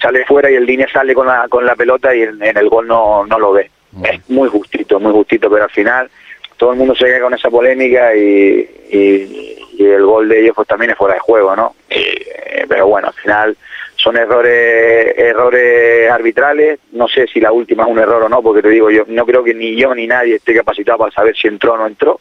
[0.00, 2.68] sale fuera y el línea sale con la con la pelota y en, en el
[2.68, 3.70] gol no no lo ve
[4.04, 6.10] es muy justito muy justito pero al final
[6.56, 10.54] todo el mundo se queda con esa polémica y, y, y el gol de ellos
[10.56, 13.56] pues también es fuera de juego no Eh, pero bueno al final
[13.98, 16.78] son errores errores arbitrales.
[16.92, 19.26] No sé si la última es un error o no, porque te digo, yo no
[19.26, 22.20] creo que ni yo ni nadie esté capacitado para saber si entró o no entró.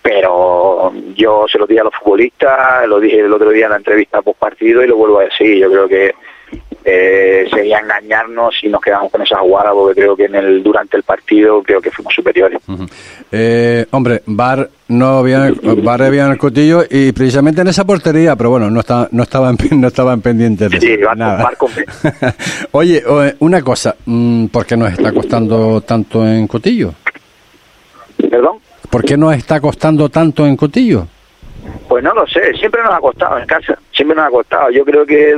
[0.00, 3.78] Pero yo se lo dije a los futbolistas, lo dije el otro día en la
[3.78, 5.58] entrevista post partido y lo vuelvo a decir.
[5.58, 6.14] Yo creo que
[6.88, 10.96] eh, sería engañarnos si nos quedamos con esa jugada, porque creo que en el durante
[10.96, 12.60] el partido creo que fuimos superiores.
[13.32, 15.50] Eh, hombre, Bar no había,
[15.82, 19.24] Bar había en el cotillo y precisamente en esa portería, pero bueno, no estaba, no
[19.24, 21.42] estaban, no estaban pendientes de Sí, con nada.
[21.42, 21.70] Bar con.
[22.70, 26.94] Oye, o- una cosa, mm, ¿por qué nos está costando tanto en cotillo?
[28.30, 28.58] ¿Perdón?
[28.90, 31.08] ¿Por qué nos está costando tanto en cotillo?
[31.88, 34.70] Pues no lo sé, siempre nos ha costado en casa, siempre nos ha costado.
[34.70, 35.36] Yo creo que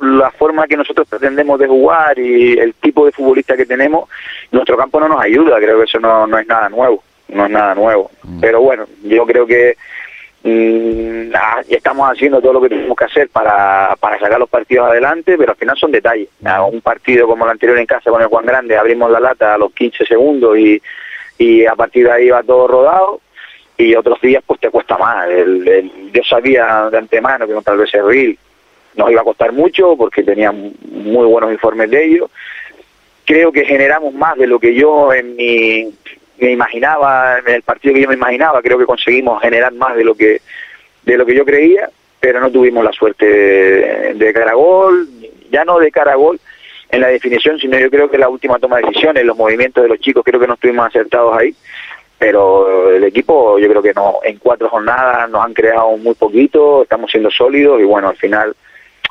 [0.00, 4.08] la forma que nosotros pretendemos de jugar y el tipo de futbolista que tenemos,
[4.50, 7.50] nuestro campo no nos ayuda, creo que eso no, no es nada nuevo, no es
[7.50, 8.10] nada nuevo.
[8.40, 9.76] Pero bueno, yo creo que
[10.42, 14.90] mm, ah, estamos haciendo todo lo que tenemos que hacer para, para sacar los partidos
[14.90, 16.28] adelante, pero al final son detalles.
[16.70, 19.58] Un partido como el anterior en casa con el Juan Grande, abrimos la lata a
[19.58, 20.82] los 15 segundos y,
[21.38, 23.20] y a partir de ahí va todo rodado
[23.78, 25.28] y otros días pues te cuesta más.
[25.28, 28.38] El, el- yo sabía de antemano que contra el Becerril
[28.96, 32.30] nos iba a costar mucho porque tenían muy buenos informes de ellos.
[33.24, 35.94] Creo que generamos más de lo que yo en mi
[36.40, 40.04] me imaginaba, en el partido que yo me imaginaba, creo que conseguimos generar más de
[40.04, 40.40] lo que
[41.04, 41.88] de lo que yo creía,
[42.20, 45.08] pero no tuvimos la suerte de, de cara a gol,
[45.50, 46.38] ya no de cara a gol
[46.90, 49.88] en la definición, sino yo creo que la última toma de decisiones, los movimientos de
[49.88, 51.54] los chicos, creo que no estuvimos acertados ahí
[52.18, 56.82] pero el equipo yo creo que no en cuatro jornadas nos han creado muy poquito,
[56.82, 58.56] estamos siendo sólidos y bueno, al final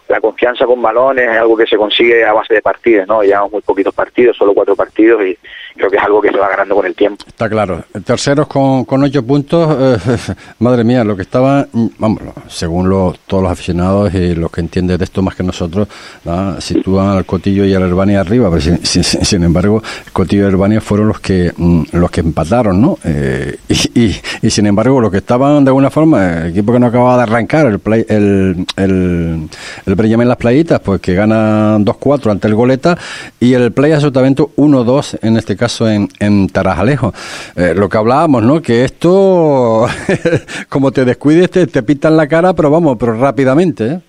[0.10, 3.22] la confianza con balones es algo que se consigue a base de partidos, ¿no?
[3.24, 5.38] Llevamos muy poquitos partidos, solo cuatro partidos y
[5.76, 7.24] creo que es algo que se va ganando con el tiempo.
[7.28, 7.84] Está claro.
[8.06, 9.76] Terceros con, con ocho puntos.
[9.80, 10.18] eh,
[10.60, 11.68] madre mía, lo que estaba,
[12.00, 15.88] vamos, según lo- todos los aficionados y los que entienden de esto más que nosotros,
[16.26, 16.60] ¿no?
[16.62, 18.50] sitúan al Cotillo y al Herbania arriba.
[18.50, 22.98] Pero sin, embargo, el Cotillo y Herbania fueron los que mm, los que empataron, ¿no?
[23.04, 26.80] Eh, y, y, y sin embargo, los que estaban de alguna forma, el equipo que
[26.80, 29.50] no acababa de arrancar, el play, el, el,
[29.86, 32.98] el Brellamen Las Playitas, pues que gana 2-4 ante el Goleta,
[33.40, 37.14] y el Play Sotavento 1-2, en este caso en, en Tarajalejo.
[37.56, 38.62] Eh, lo que hablábamos, ¿no?
[38.62, 39.88] Que esto,
[40.70, 44.00] como te descuides, te, te pintan la cara, pero vamos, pero rápidamente, ¿eh?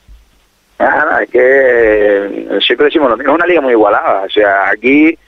[1.22, 5.18] Es que eh, siempre decimos es una liga muy igualada, o sea, aquí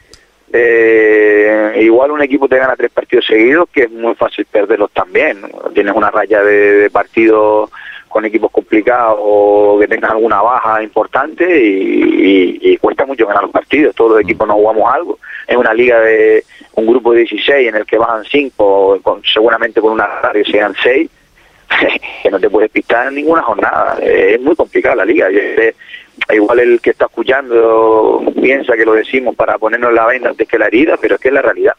[0.53, 5.38] eh, igual un equipo te gana tres partidos seguidos, que es muy fácil perderlos también,
[5.75, 7.70] tienes una raya de partidos
[8.11, 13.94] con equipos complicados o que tengas alguna baja importante y, cuesta mucho ganar los partidos,
[13.94, 16.44] todos los equipos no jugamos algo, es una liga de
[16.75, 20.75] un grupo de 16 en el que bajan cinco, con, seguramente con una radio sean
[20.83, 21.09] seis,
[22.23, 23.99] que no te puedes pistar en ninguna jornada.
[24.01, 25.29] Eh, es muy complicada la liga.
[26.33, 30.59] Igual el que está escuchando piensa que lo decimos para ponernos la venda antes que
[30.59, 31.75] la herida, pero es que es la realidad.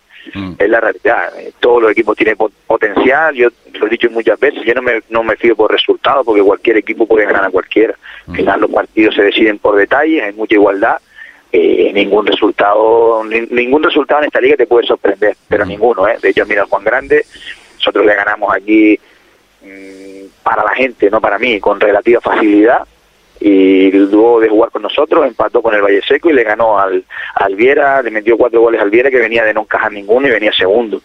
[0.59, 1.39] Es la realidad.
[1.39, 3.33] Eh, Todos los equipos tienen po- potencial.
[3.35, 4.63] Yo lo he dicho muchas veces.
[4.65, 7.95] Yo no me, no me fío por resultados porque cualquier equipo puede ganar a cualquiera.
[8.27, 10.97] Al final los partidos se deciden por detalles, hay mucha igualdad.
[11.53, 16.07] Eh, ningún resultado ni- ningún resultado en esta liga te puede sorprender, pero ninguno.
[16.07, 16.17] ¿eh?
[16.21, 17.25] De hecho, mira, Juan Grande,
[17.75, 18.97] nosotros le ganamos aquí
[19.63, 22.83] mm, para la gente, no para mí, con relativa facilidad.
[23.43, 27.03] Y luego de jugar con nosotros, empató con el Valle Seco y le ganó al,
[27.35, 30.31] al Viera, le metió cuatro goles al Viera que venía de no encajar ninguno y
[30.31, 31.01] venía segundo.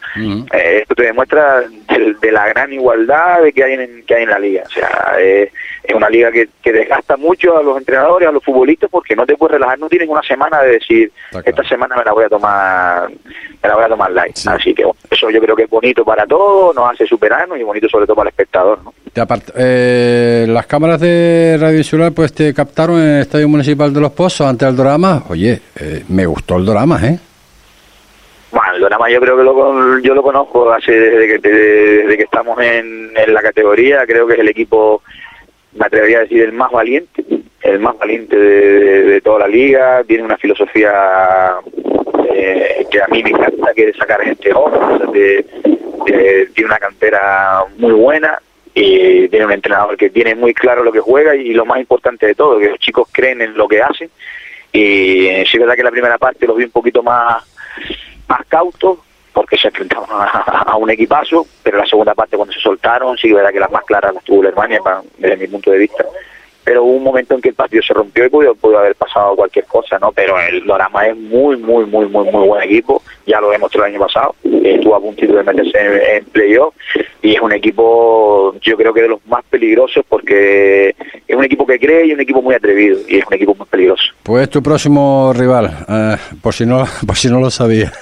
[0.53, 4.25] Eh, esto te demuestra de, de la gran igualdad de que hay en, que hay
[4.25, 4.65] en la liga.
[4.67, 5.51] O sea, eh,
[5.89, 9.27] es una liga que, que desgasta mucho a los entrenadores, a los futbolistas, porque no
[9.27, 11.13] te puedes relajar, no tienes una semana de decir,
[11.45, 14.37] esta semana me la voy a tomar, me la voy a tomar light.
[14.47, 17.63] Así que bueno, eso yo creo que es bonito para todos, nos hace superarnos y
[17.63, 18.95] bonito sobre todo para el espectador, ¿no?
[19.13, 19.23] Te
[19.57, 24.13] eh, las cámaras de Radio Insular pues te captaron en el Estadio Municipal de Los
[24.13, 25.25] Pozos ante el Dorama.
[25.31, 27.19] Oye, eh, me gustó el Dorama, ¿eh?
[28.51, 32.23] Bueno, el Dorama yo creo que lo, yo lo conozco hace desde que, desde que
[32.25, 35.03] estamos en, en la categoría, creo que es el equipo,
[35.77, 37.25] me atrevería a decir, el más valiente,
[37.63, 41.55] el más valiente de, toda la liga, tiene una filosofía
[42.33, 45.45] eh, que a mí me encanta, que es sacar gente joven, de-
[46.07, 48.39] de- tiene una cantera muy buena
[48.75, 52.27] y tiene un entrenador que tiene muy claro lo que juega y lo más importante
[52.27, 54.11] de todo, que los chicos creen en lo que hacen.
[54.73, 57.43] Y sí es verdad que la primera parte los vi un poquito más
[58.29, 58.99] más cautos
[59.37, 63.51] porque se enfrentaban a, un equipazo, pero la segunda parte cuando se soltaron, sí verdad
[63.53, 64.81] que las más claras las tuvo Alemania
[65.19, 66.07] desde mi punto de vista.
[66.65, 69.37] Pero hubo un momento en que el partido se rompió y pudo, pudo haber pasado
[69.37, 70.11] cualquier cosa, ¿no?
[70.11, 73.03] Pero el Dorama es muy, muy, muy, muy, muy buen equipo.
[73.27, 74.35] Ya lo demostró el año pasado.
[74.43, 76.75] Estuvo a puntito de meterse en, en playoff.
[77.21, 80.97] y es un equipo, yo creo que de los más peligrosos porque
[81.29, 83.67] es un equipo que cree y un equipo muy atrevido y es un equipo muy
[83.67, 84.15] peligroso.
[84.27, 87.93] Pues tu próximo rival, eh, por si no por si no lo sabía.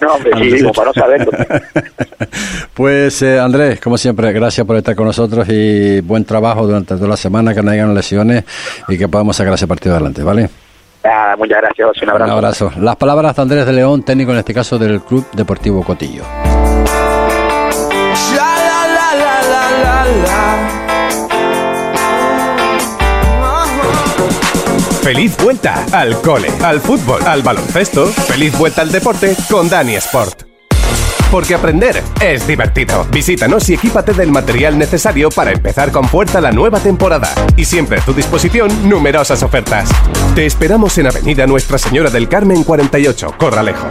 [0.00, 1.32] No, hombre, sí, digo, para no saberlo.
[2.74, 7.08] Pues eh, Andrés, como siempre, gracias por estar con nosotros y buen trabajo durante toda
[7.08, 8.44] la semana, que no hayan lesiones
[8.88, 10.48] y que podamos sacar ese partido adelante, ¿vale?
[11.04, 12.24] Nada, muchas gracias, un abrazo.
[12.24, 12.72] Un abrazo.
[12.78, 16.22] Las palabras de Andrés de León, técnico en este caso del Club Deportivo Cotillo.
[25.04, 28.06] Feliz vuelta al cole, al fútbol, al baloncesto.
[28.06, 30.44] Feliz vuelta al deporte con Dani Sport.
[31.30, 33.06] Porque aprender es divertido.
[33.12, 37.28] Visítanos y equípate del material necesario para empezar con fuerza la nueva temporada.
[37.54, 39.90] Y siempre a tu disposición numerosas ofertas.
[40.34, 43.86] Te esperamos en Avenida Nuestra Señora del Carmen 48, Corralejo.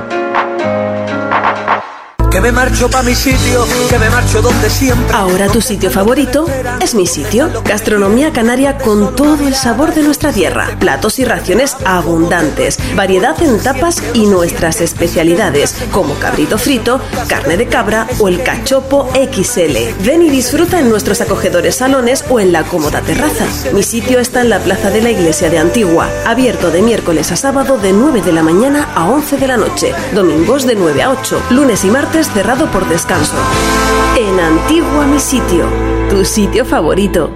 [2.33, 5.15] Que me marcho pa' mi sitio, que me marcho donde siempre.
[5.15, 6.47] Ahora tu sitio favorito
[6.81, 7.51] es mi sitio.
[7.63, 10.75] Gastronomía canaria con todo el sabor de nuestra tierra.
[10.79, 12.79] Platos y raciones abundantes.
[12.95, 19.07] Variedad en tapas y nuestras especialidades, como cabrito frito, carne de cabra o el cachopo
[19.13, 20.03] XL.
[20.03, 23.45] Ven y disfruta en nuestros acogedores salones o en la cómoda terraza.
[23.73, 27.35] Mi sitio está en la plaza de la iglesia de Antigua, abierto de miércoles a
[27.35, 31.11] sábado de 9 de la mañana a 11 de la noche, domingos de 9 a
[31.11, 33.35] 8, lunes y martes cerrado por descanso.
[34.17, 35.65] En Antigua mi sitio,
[36.09, 37.29] tu sitio favorito.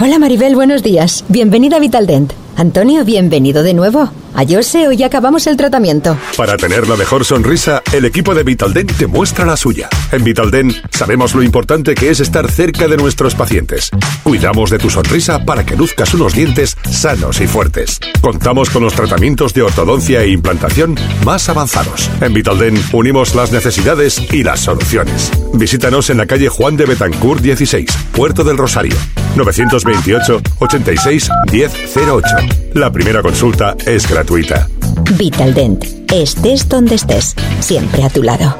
[0.00, 1.24] Hola Maribel, buenos días.
[1.28, 2.32] Bienvenida a Vitaldent.
[2.56, 4.10] Antonio, bienvenido de nuevo.
[4.38, 6.18] A Jose, hoy acabamos el tratamiento.
[6.36, 9.88] Para tener la mejor sonrisa, el equipo de Vitaldent te muestra la suya.
[10.12, 13.90] En Vitaldent sabemos lo importante que es estar cerca de nuestros pacientes.
[14.22, 17.98] Cuidamos de tu sonrisa para que luzcas unos dientes sanos y fuertes.
[18.20, 22.10] Contamos con los tratamientos de ortodoncia e implantación más avanzados.
[22.20, 25.30] En Vitaldent unimos las necesidades y las soluciones.
[25.54, 28.96] Visítanos en la calle Juan de Betancourt 16, Puerto del Rosario.
[29.34, 32.26] 928 86 1008.
[32.74, 34.25] La primera consulta es gratuita.
[35.18, 35.84] Vitaldent.
[36.12, 38.56] Estés donde estés, siempre a tu lado.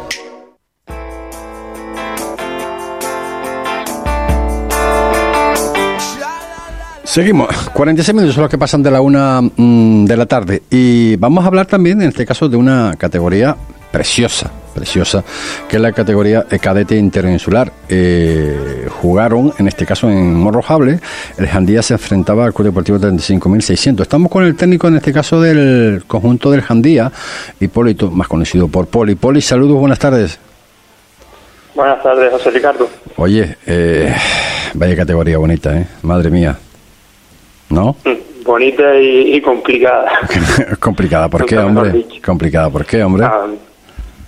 [7.02, 10.62] Seguimos, 46 minutos son los que pasan de la una mm, de la tarde.
[10.70, 13.57] Y vamos a hablar también en este caso de una categoría
[13.90, 15.24] preciosa, preciosa,
[15.68, 17.72] que es la categoría cadete interinsular.
[17.88, 21.00] Eh, jugaron, en este caso en Morrojable,
[21.38, 24.02] el Jandía se enfrentaba al Club Deportivo 35.600.
[24.02, 27.10] Estamos con el técnico, en este caso del conjunto del Jandía,
[27.58, 29.14] Hipólito, más conocido por Poli.
[29.14, 30.38] Poli, saludos, buenas tardes.
[31.74, 32.88] Buenas tardes, José Ricardo.
[33.16, 34.14] Oye, eh,
[34.74, 35.86] vaya categoría bonita, ¿eh?
[36.02, 36.56] Madre mía.
[37.70, 37.96] ¿No?
[38.44, 40.20] Bonita y, y complicada.
[40.80, 42.06] Complicada, ¿por qué, hombre?
[42.24, 43.24] Complicada, ¿por qué, hombre?
[43.24, 43.46] Ah,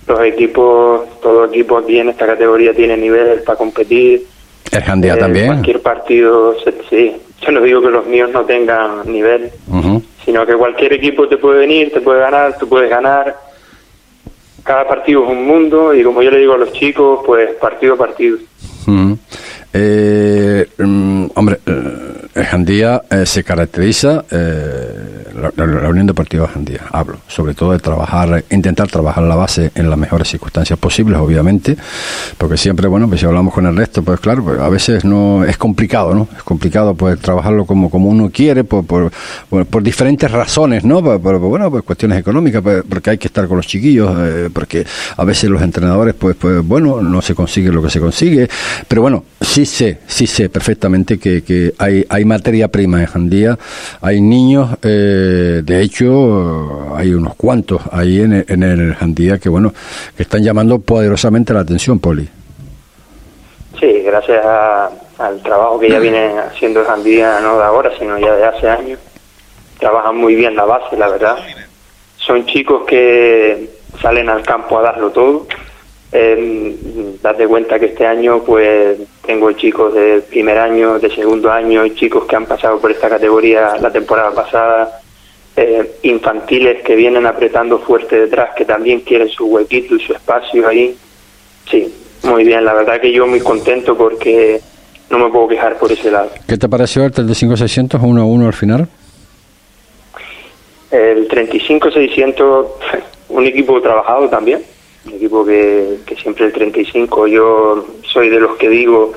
[0.09, 4.23] los equipos, todo equipo aquí en esta categoría tiene nivel para competir.
[4.71, 5.47] El Jandía Eh, también.
[5.47, 6.55] Cualquier partido,
[6.89, 7.15] sí.
[7.41, 9.49] Yo no digo que los míos no tengan nivel,
[10.25, 13.35] sino que cualquier equipo te puede venir, te puede ganar, tú puedes ganar.
[14.63, 17.93] Cada partido es un mundo y como yo le digo a los chicos, pues partido
[17.93, 18.37] a partido.
[18.87, 19.17] Ujú.
[19.73, 26.47] Eh, mm, hombre, eh, el Jandía eh, se caracteriza, eh, la, la- la Unión Deportiva
[26.47, 31.19] Jandía, hablo, sobre todo de trabajar, intentar trabajar la base en las mejores circunstancias posibles,
[31.19, 31.77] obviamente,
[32.37, 35.43] porque siempre, bueno, pues si hablamos con el resto, pues claro, pues a veces no
[35.45, 36.27] es complicado, ¿no?
[36.35, 39.11] Es complicado pues trabajarlo como, como uno quiere, por, por,
[39.49, 41.01] por- diferentes razones, ¿no?
[41.03, 44.85] Por- bueno, pues cuestiones económicas, pues, porque hay que estar con los chiquillos, eh, porque
[45.17, 48.47] a veces los entrenadores, pues, pues bueno, no se consigue lo que se consigue,
[48.87, 53.57] pero bueno, sí sé, sí sé perfectamente que, que hay, hay materia prima en Jandía,
[54.01, 55.28] hay niños, eh,
[55.63, 59.73] de hecho, hay unos cuantos ahí en el, en el Jandía que, bueno,
[60.15, 62.27] que están llamando poderosamente la atención, Poli.
[63.79, 64.89] Sí, gracias a-
[65.19, 68.99] al trabajo que ya viene haciendo Jandía, no de ahora, sino ya de hace años.
[69.79, 71.37] Trabajan muy bien la base, la verdad.
[72.17, 73.69] Son chicos que
[74.01, 75.47] salen al campo a darlo todo.
[76.11, 76.75] Eh,
[77.21, 82.25] date cuenta que este año pues tengo chicos de primer año, de segundo año, chicos
[82.25, 85.01] que han pasado por esta categoría la temporada pasada,
[85.55, 90.67] eh, infantiles que vienen apretando fuerte detrás, que también quieren su huequito y su espacio
[90.67, 90.95] ahí.
[91.69, 94.61] Sí, muy bien, la verdad que yo muy contento porque
[95.09, 96.31] no me puedo quejar por ese lado.
[96.47, 98.87] ¿Qué te pareció el 35-600 1 a 1 al final?
[100.91, 102.67] El 35-600,
[103.29, 104.63] un equipo trabajado también,
[105.05, 109.13] un equipo que, que siempre el 35, yo soy de los que digo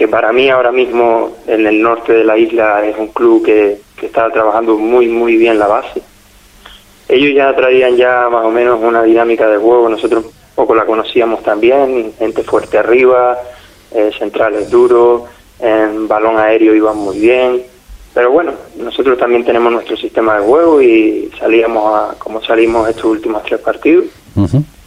[0.00, 3.78] que para mí ahora mismo en el norte de la isla es un club que,
[4.00, 6.02] que está trabajando muy, muy bien la base.
[7.06, 10.86] Ellos ya traían ya más o menos una dinámica de juego, nosotros un poco la
[10.86, 13.38] conocíamos también, gente fuerte arriba,
[13.92, 15.22] eh, centrales duros,
[15.58, 17.62] en balón aéreo iban muy bien.
[18.14, 23.04] Pero bueno, nosotros también tenemos nuestro sistema de juego y salíamos a, como salimos estos
[23.04, 24.06] últimos tres partidos,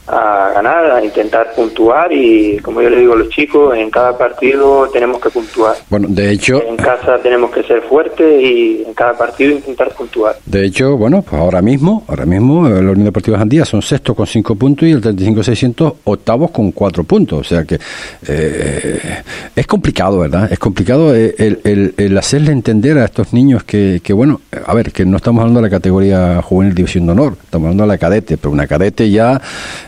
[0.08, 4.18] a ganar, a intentar puntuar y como yo le digo a los chicos, en cada
[4.18, 5.76] partido tenemos que puntuar.
[5.90, 6.62] Bueno, de hecho...
[6.62, 10.36] En casa tenemos que ser fuertes y en cada partido intentar puntuar.
[10.46, 14.14] De hecho, bueno, pues ahora mismo, ahora mismo eh, la Unión Deportiva Jandía son sexto
[14.14, 17.40] con cinco puntos y el 35-600 octavos con cuatro puntos.
[17.40, 17.80] O sea que
[18.28, 19.22] eh,
[19.56, 20.52] es complicado, ¿verdad?
[20.52, 24.74] Es complicado eh, el, el, el hacerle entender a estos niños que, que, bueno, a
[24.74, 27.88] ver, que no estamos hablando de la categoría juvenil división de honor, estamos hablando de
[27.88, 29.42] la cadete, pero una cadete ya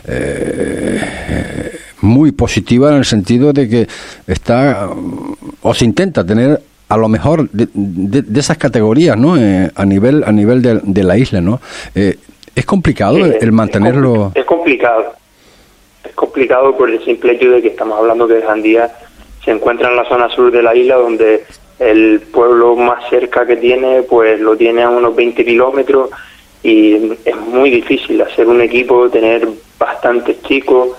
[0.06, 3.88] eh, muy positiva en el sentido de que
[4.26, 4.88] está
[5.62, 9.84] o se intenta tener a lo mejor de, de, de esas categorías no eh, a
[9.84, 11.60] nivel a nivel de, de la isla no
[11.94, 12.16] eh,
[12.54, 15.14] es complicado Sí, el mantenerlo Es complicado.
[16.04, 18.90] Es complicado por el simple hecho de que estamos hablando que Jandía
[19.44, 21.44] se encuentra en la zona sur de la isla donde
[21.78, 26.10] el pueblo más cerca que tiene pues lo tiene a unos 20 kilómetros
[26.62, 29.48] y es muy difícil hacer un equipo, tener
[29.78, 30.90] bastantes chicos.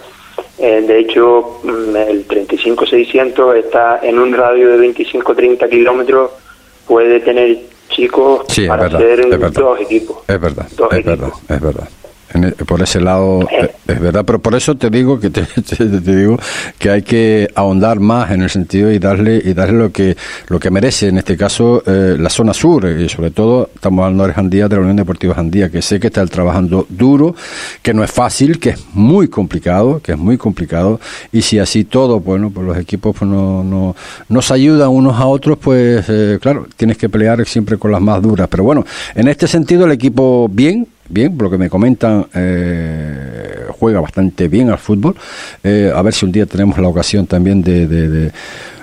[0.60, 6.32] Eh, de hecho, mm, el 35-600 está en un radio de 25-30 kilómetros,
[6.88, 7.58] puede tener
[7.90, 10.18] chicos Sí, para verdad, hacer dos equipos.
[10.28, 11.90] Es verdad, es verdad, es verdad.
[12.44, 15.46] El- por ese lado eh, es verdad, pero por eso te digo que te
[16.16, 16.38] digo
[16.78, 20.16] que hay que ahondar más en el sentido y darle y darle lo que
[20.50, 24.04] lo que merece en este caso eh, la zona sur eh, y sobre todo estamos
[24.04, 27.36] hablando de Jandía de la Unión Deportiva Jandía que sé que está trabajando duro,
[27.82, 31.00] que no es fácil, que es muy complicado, que es muy complicado
[31.32, 33.96] y si así todo, bueno, pues los equipos pues no, no
[34.30, 38.22] nos ayudan unos a otros, pues eh, claro, tienes que pelear siempre con las más
[38.22, 38.86] duras, pero bueno,
[39.16, 44.48] en este sentido el equipo bien bien, por lo que me comentan, eh, juega bastante
[44.48, 45.16] bien al fútbol.
[45.64, 48.32] Eh, a ver si un día tenemos la ocasión también de, de, de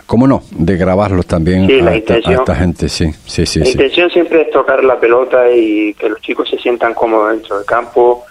[0.06, 2.34] ¿cómo no?, de grabarlos también Sí, a, esta, a intención.
[2.34, 3.58] esta gente, sí, sí, sí.
[3.60, 3.72] la sí.
[3.72, 7.66] intención siempre es tocar la pelota y que los chicos se sientan cómodos dentro del
[7.66, 8.24] campo,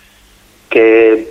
[0.69, 1.27] que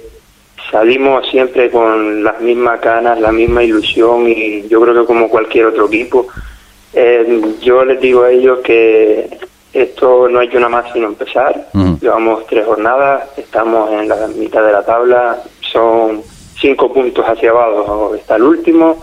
[0.71, 5.67] salimos siempre con las mismas ganas, la misma ilusión y yo creo que como cualquier
[5.67, 6.27] otro equipo,
[6.95, 9.29] eh, yo les digo a ellos que
[9.73, 11.69] esto no hay que una más sino empezar.
[12.01, 15.43] Llevamos tres jornadas, estamos en la mitad de la tabla,
[15.73, 16.23] son
[16.61, 19.03] cinco puntos hacia abajo está el último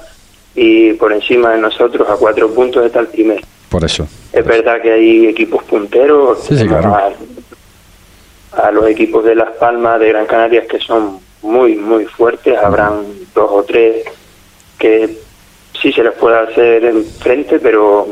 [0.55, 3.41] y por encima de nosotros a cuatro puntos está el primero.
[3.69, 4.07] Por eso.
[4.33, 6.95] Es verdad que hay equipos punteros, Sí, sí, claro.
[6.95, 12.57] a, a los equipos de Las Palmas, de Gran Canaria, que son muy, muy fuertes,
[12.57, 13.03] habrán
[13.33, 14.05] dos o tres
[14.77, 15.17] que
[15.81, 18.07] sí se les puede hacer en frente, pero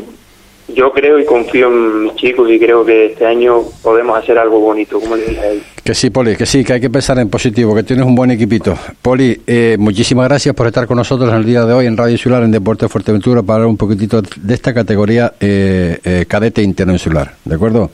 [0.67, 4.59] yo creo y confío en mis chicos y creo que este año podemos hacer algo
[4.59, 5.63] bonito, como les dije a ellos.
[5.83, 8.31] Que sí, Poli, que sí, que hay que pensar en positivo, que tienes un buen
[8.31, 8.77] equipito.
[9.01, 12.11] Poli, eh, muchísimas gracias por estar con nosotros en el día de hoy en Radio
[12.11, 17.33] Insular, en Deporte Fuerteventura, para hablar un poquitito de esta categoría eh, eh, cadete interinsular.
[17.45, 17.89] ¿De acuerdo?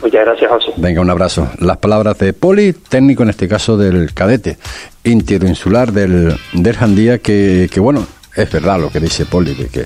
[0.00, 0.72] Muchas gracias, José.
[0.78, 1.48] Venga, un abrazo.
[1.60, 4.56] Las palabras de Poli, técnico en este caso del cadete
[5.04, 9.84] interinsular del, del Jandía, que, que bueno, es verdad lo que dice Poli, de que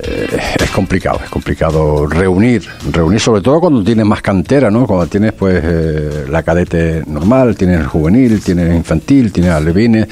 [0.00, 4.86] eh, es complicado, es complicado reunir, reunir sobre todo cuando tienes más cantera, ¿no?
[4.86, 10.08] Cuando tienes pues eh, la cadete normal, tienes el juvenil, tienes el infantil, tienes alevines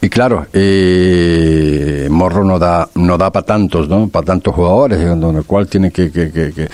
[0.00, 4.08] y claro, eh, Morro no da no da para tantos, ¿no?
[4.08, 6.68] Para tantos jugadores, con el cual tiene que,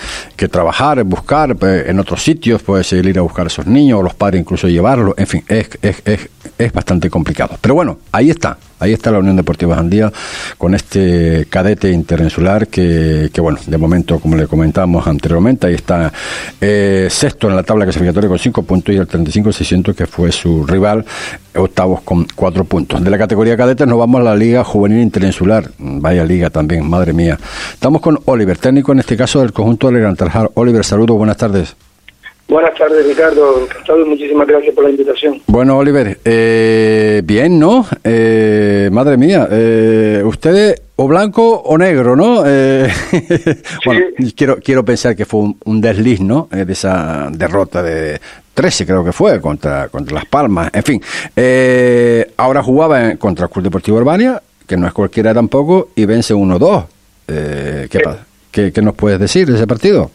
[0.49, 4.15] trabajar, buscar pues, en otros sitios, puede ir a buscar a esos niños o los
[4.15, 7.57] padres incluso llevarlos, en fin, es, es, es, es bastante complicado.
[7.61, 10.11] Pero bueno, ahí está, ahí está la Unión Deportiva Jandía
[10.57, 16.11] con este cadete interinsular que, que bueno, de momento, como le comentamos anteriormente, ahí está
[16.61, 20.65] eh, sexto en la tabla clasificatoria con cinco puntos y el 35-600 que fue su
[20.65, 21.05] rival,
[21.55, 23.03] octavos con cuatro puntos.
[23.03, 27.13] De la categoría cadete nos vamos a la Liga Juvenil Interinsular, vaya liga también, madre
[27.13, 27.37] mía.
[27.73, 30.51] Estamos con Oliver, técnico en este caso del conjunto de Gran Tarjar.
[30.55, 31.75] Oliver, saludos, buenas tardes.
[32.47, 33.61] Buenas tardes, Ricardo.
[33.63, 35.41] Encantado y muchísimas gracias por la invitación.
[35.47, 37.85] Bueno, Oliver, eh, bien, ¿no?
[38.03, 42.43] Eh, madre mía, eh, ustedes o blanco o negro, ¿no?
[42.45, 42.87] Eh,
[43.85, 46.47] bueno, quiero, quiero pensar que fue un, un desliz, ¿no?
[46.51, 48.19] Eh, de esa derrota de
[48.53, 50.69] 13, creo que fue, contra, contra Las Palmas.
[50.73, 51.01] En fin,
[51.35, 56.05] eh, ahora jugaba en- contra el Club Deportivo Urbania, que no es cualquiera tampoco, y
[56.05, 56.85] vence 1-2.
[57.27, 57.99] Eh, ¿qué,
[58.51, 60.11] qué, qué nos puedes decir de ese partido?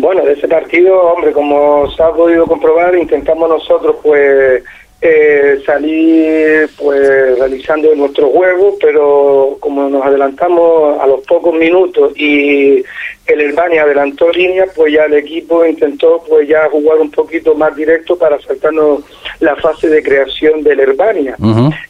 [0.00, 4.62] Bueno, de ese partido, hombre, como se ha podido comprobar, intentamos nosotros, pues,
[5.00, 12.84] eh, salir, pues, analizando nuestro juego, pero como nos adelantamos a los pocos minutos y
[13.28, 17.76] el Herbania adelantó línea, pues ya el equipo intentó pues ya jugar un poquito más
[17.76, 19.02] directo para saltarnos
[19.40, 21.36] la fase de creación del Herbania.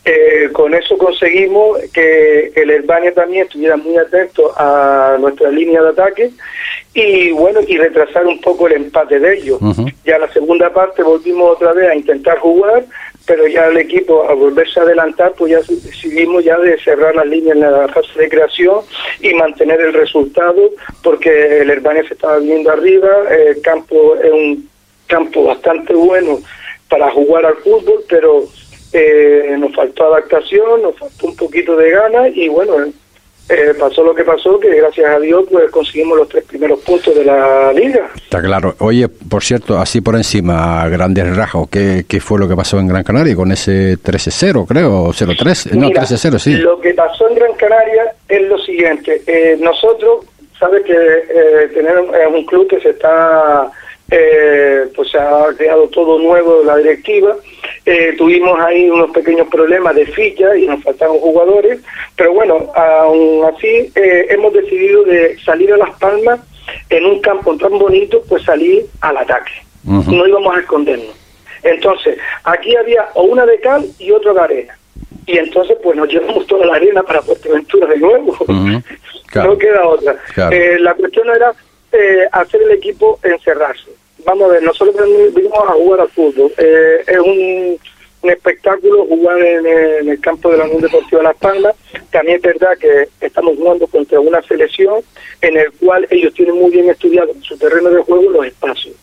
[0.05, 5.89] Eh, con eso conseguimos que el Herbania también estuviera muy atento a nuestra línea de
[5.89, 6.30] ataque
[6.93, 9.61] y bueno, y retrasar un poco el empate de ellos.
[10.05, 12.84] Ya la segunda parte volvimos otra vez a intentar jugar,
[13.29, 17.26] pero ya el equipo al volverse a adelantar, pues ya decidimos ya de cerrar las
[17.26, 18.81] líneas en la fase de creación
[19.20, 20.70] y mantener el resultado,
[21.03, 24.68] porque el Herbania se estaba viendo arriba, el campo es un
[25.07, 26.39] campo bastante bueno
[26.89, 28.45] para jugar al fútbol, pero
[28.95, 32.76] eh, nos faltó adaptación, nos faltó un poquito de ganas y bueno,
[33.49, 37.14] eh, pasó lo que pasó, que gracias a Dios pues conseguimos los tres primeros puntos
[37.14, 38.11] de la liga.
[38.14, 38.74] Está claro.
[38.80, 42.78] Oye, por cierto, así por encima, a grandes rasgos, ¿qué, ¿qué fue lo que pasó
[42.78, 45.72] en Gran Canaria con ese 13-0, creo, o 0-3?
[45.72, 46.57] No, Mira, 13-0, sí.
[46.57, 49.22] Lo que pasó en Gran Canaria es lo siguiente.
[49.26, 50.26] Eh, nosotros,
[50.59, 53.70] sabes que eh, tenemos eh, un club que se está,
[54.11, 57.37] eh, pues se ha creado todo nuevo la directiva.
[57.85, 61.81] Eh, tuvimos ahí unos pequeños problemas de ficha y nos faltaron jugadores,
[62.17, 66.41] pero bueno, aún así eh, hemos decidido de salir a Las Palmas
[66.91, 69.53] en un campo tan bonito, pues salir al ataque.
[69.85, 71.17] No íbamos a escondernos.
[71.63, 74.79] Entonces, aquí había o una de cal y otra de arena.
[75.27, 78.37] Y entonces, pues nos llevamos toda la arena para Fuerteventura de nuevo.
[79.31, 79.51] Claro.
[79.51, 80.17] No queda otra.
[80.33, 80.57] Claro.
[80.57, 81.53] Eh, la cuestión era
[81.93, 83.91] eh, hacer el equipo encerrarse.
[84.24, 84.97] Vamos a ver, nosotros
[85.34, 86.53] vinimos a jugar al fútbol.
[86.59, 87.78] Eh, es un,
[88.22, 91.74] un espectáculo jugar en, el- en el campo de la Unión Deportiva Las Palmas.
[92.11, 95.03] También es verdad que estamos jugando contra una selección
[95.41, 98.95] en el cual ellos tienen muy bien estudiado su terreno de juego los espacios.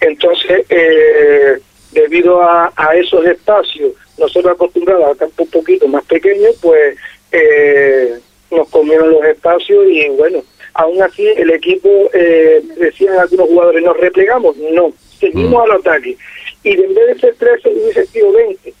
[0.00, 1.58] Entonces, eh,
[1.92, 6.96] debido a, a esos espacios, nosotros acostumbrados a campo un poquito más pequeño, pues
[7.32, 8.18] eh,
[8.50, 10.42] nos comieron los espacios y bueno,
[10.74, 16.16] aún así el equipo, eh, decían algunos jugadores, nos replegamos, no, seguimos al ataque.
[16.62, 18.74] Y en vez de ser 13 hubiese sido 20.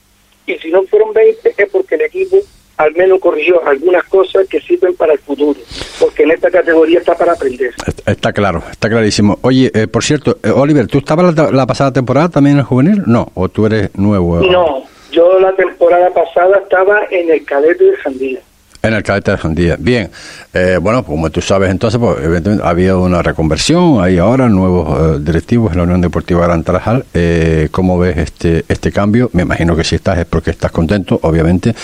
[0.46, 2.38] Y si no fueron 20 es porque el equipo
[2.80, 5.60] al menos corrigió algunas cosas que sirven para el futuro,
[5.98, 7.74] porque en esta categoría está para aprender.
[8.06, 9.38] Está claro, está clarísimo.
[9.42, 12.64] Oye, eh, por cierto, eh, Oliver, ¿tú estabas la, la pasada temporada también en el
[12.64, 13.02] juvenil?
[13.06, 14.40] No, o tú eres nuevo.
[14.40, 18.40] No, yo la temporada pasada estaba en el cadete de Jandía.
[18.82, 19.76] En el cadete de Jandía.
[19.78, 20.10] Bien,
[20.54, 25.16] eh, bueno, como tú sabes, entonces, pues, evidentemente, ha habido una reconversión, hay ahora nuevos
[25.16, 27.04] eh, directivos en la Unión Deportiva Gran Tarajal.
[27.12, 29.28] Eh, ¿Cómo ves este este cambio?
[29.34, 31.74] Me imagino que si estás es porque estás contento, obviamente.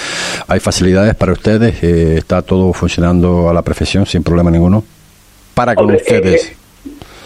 [0.49, 4.83] Hay facilidades para ustedes, eh, está todo funcionando a la perfección sin problema ninguno.
[5.53, 6.47] Para con Hombre, ustedes.
[6.47, 6.57] eh,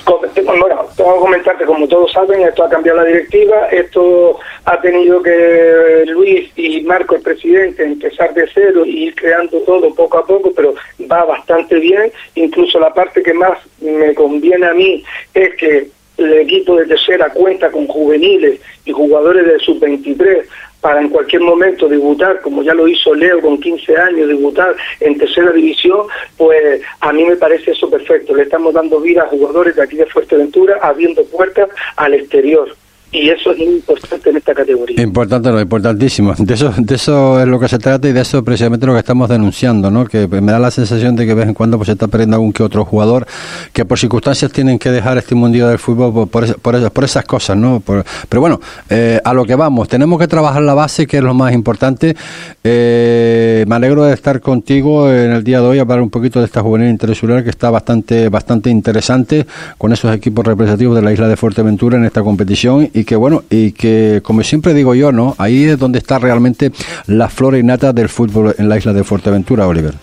[0.05, 4.38] Com- Bueno, tengo que comentar que como todos saben, esto ha cambiado la directiva, esto
[4.66, 9.94] ha tenido que Luis y Marco, el presidente, empezar de cero y ir creando todo
[9.94, 10.74] poco a poco, pero
[11.11, 12.12] va bastante bien.
[12.34, 15.88] Incluso la parte que más me conviene a mí es que
[16.18, 20.44] el equipo de tercera cuenta con juveniles y jugadores de sub-23
[20.81, 25.18] para en cualquier momento debutar, como ya lo hizo Leo con 15 años, debutar en
[25.18, 26.07] tercera división,
[26.37, 28.35] pues a mí me parece eso perfecto.
[28.35, 32.74] Le estamos dando vida a jugadores de aquí de Fuerteventura, abriendo puertas al exterior.
[33.12, 35.02] Y eso es importante en esta categoría.
[35.02, 36.32] Importante, no, importantísimo.
[36.38, 39.00] De eso, de eso es lo que se trata y de eso precisamente lo que
[39.00, 40.04] estamos denunciando, ¿no?
[40.06, 42.52] Que me da la sensación de que vez en cuando pues se está perdiendo algún
[42.52, 43.26] que otro jugador
[43.72, 47.24] que por circunstancias tienen que dejar este mundillo del fútbol por, por, por por esas
[47.24, 47.80] cosas, ¿no?
[47.80, 51.22] Por- pero bueno, eh, a lo que vamos, tenemos que trabajar la base, que es
[51.24, 52.14] lo más importante.
[52.62, 56.44] Eh, me alegro de estar contigo en el día de hoy, hablar un poquito de
[56.46, 59.46] esta juvenil internacional que está bastante, bastante interesante
[59.78, 63.72] con esos equipos representativos de la isla de Fuerteventura en esta competición que bueno, y
[63.72, 65.34] que como siempre digo yo, ¿no?
[65.38, 66.70] Ahí es donde está realmente
[67.07, 69.94] la flora innata del fútbol en la isla de Fuerteventura, Oliver.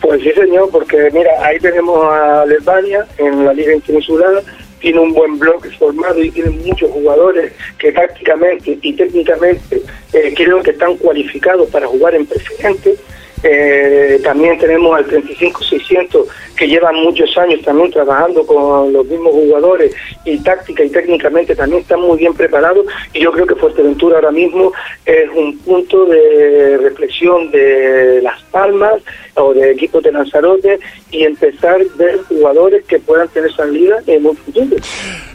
[0.00, 4.42] Pues sí, señor, porque mira, ahí tenemos a Albania en la Liga Interinsular,
[4.80, 9.80] tiene un buen bloque formado y tiene muchos jugadores que tácticamente y técnicamente
[10.12, 12.96] eh, creo que están cualificados para jugar en preferente.
[13.42, 16.26] Eh, también tenemos al 35-600
[16.56, 21.82] que llevan muchos años también trabajando con los mismos jugadores y táctica y técnicamente también
[21.82, 24.72] están muy bien preparados y yo creo que Fuerteventura ahora mismo
[25.04, 29.02] es un punto de reflexión de Las Palmas
[29.34, 30.78] o de equipos de Lanzarote
[31.10, 34.76] y empezar a ver jugadores que puedan tener salida en un futuro.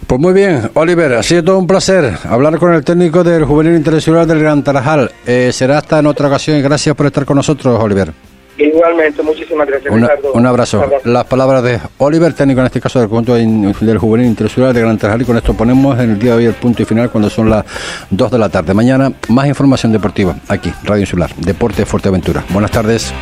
[0.07, 3.75] Pues muy bien, Oliver, ha sido todo un placer hablar con el técnico del Juvenil
[3.75, 5.11] Internacional del Gran Tarajal.
[5.25, 8.13] Eh, será hasta en otra ocasión y gracias por estar con nosotros, Oliver.
[8.57, 10.31] Igualmente, muchísimas gracias, Una- Ricardo.
[10.33, 10.83] un abrazo.
[11.03, 14.97] Las palabras de Oliver, técnico en este caso del conjunto del juvenil internacional de Gran
[14.97, 15.21] Tarajal.
[15.21, 17.49] Y con esto ponemos en el día de hoy el punto y final cuando son
[17.49, 17.65] las
[18.09, 18.73] 2 de la tarde.
[18.73, 22.43] Mañana más información deportiva aquí, Radio Insular, Deporte Fuerteventura.
[22.49, 23.13] Buenas tardes.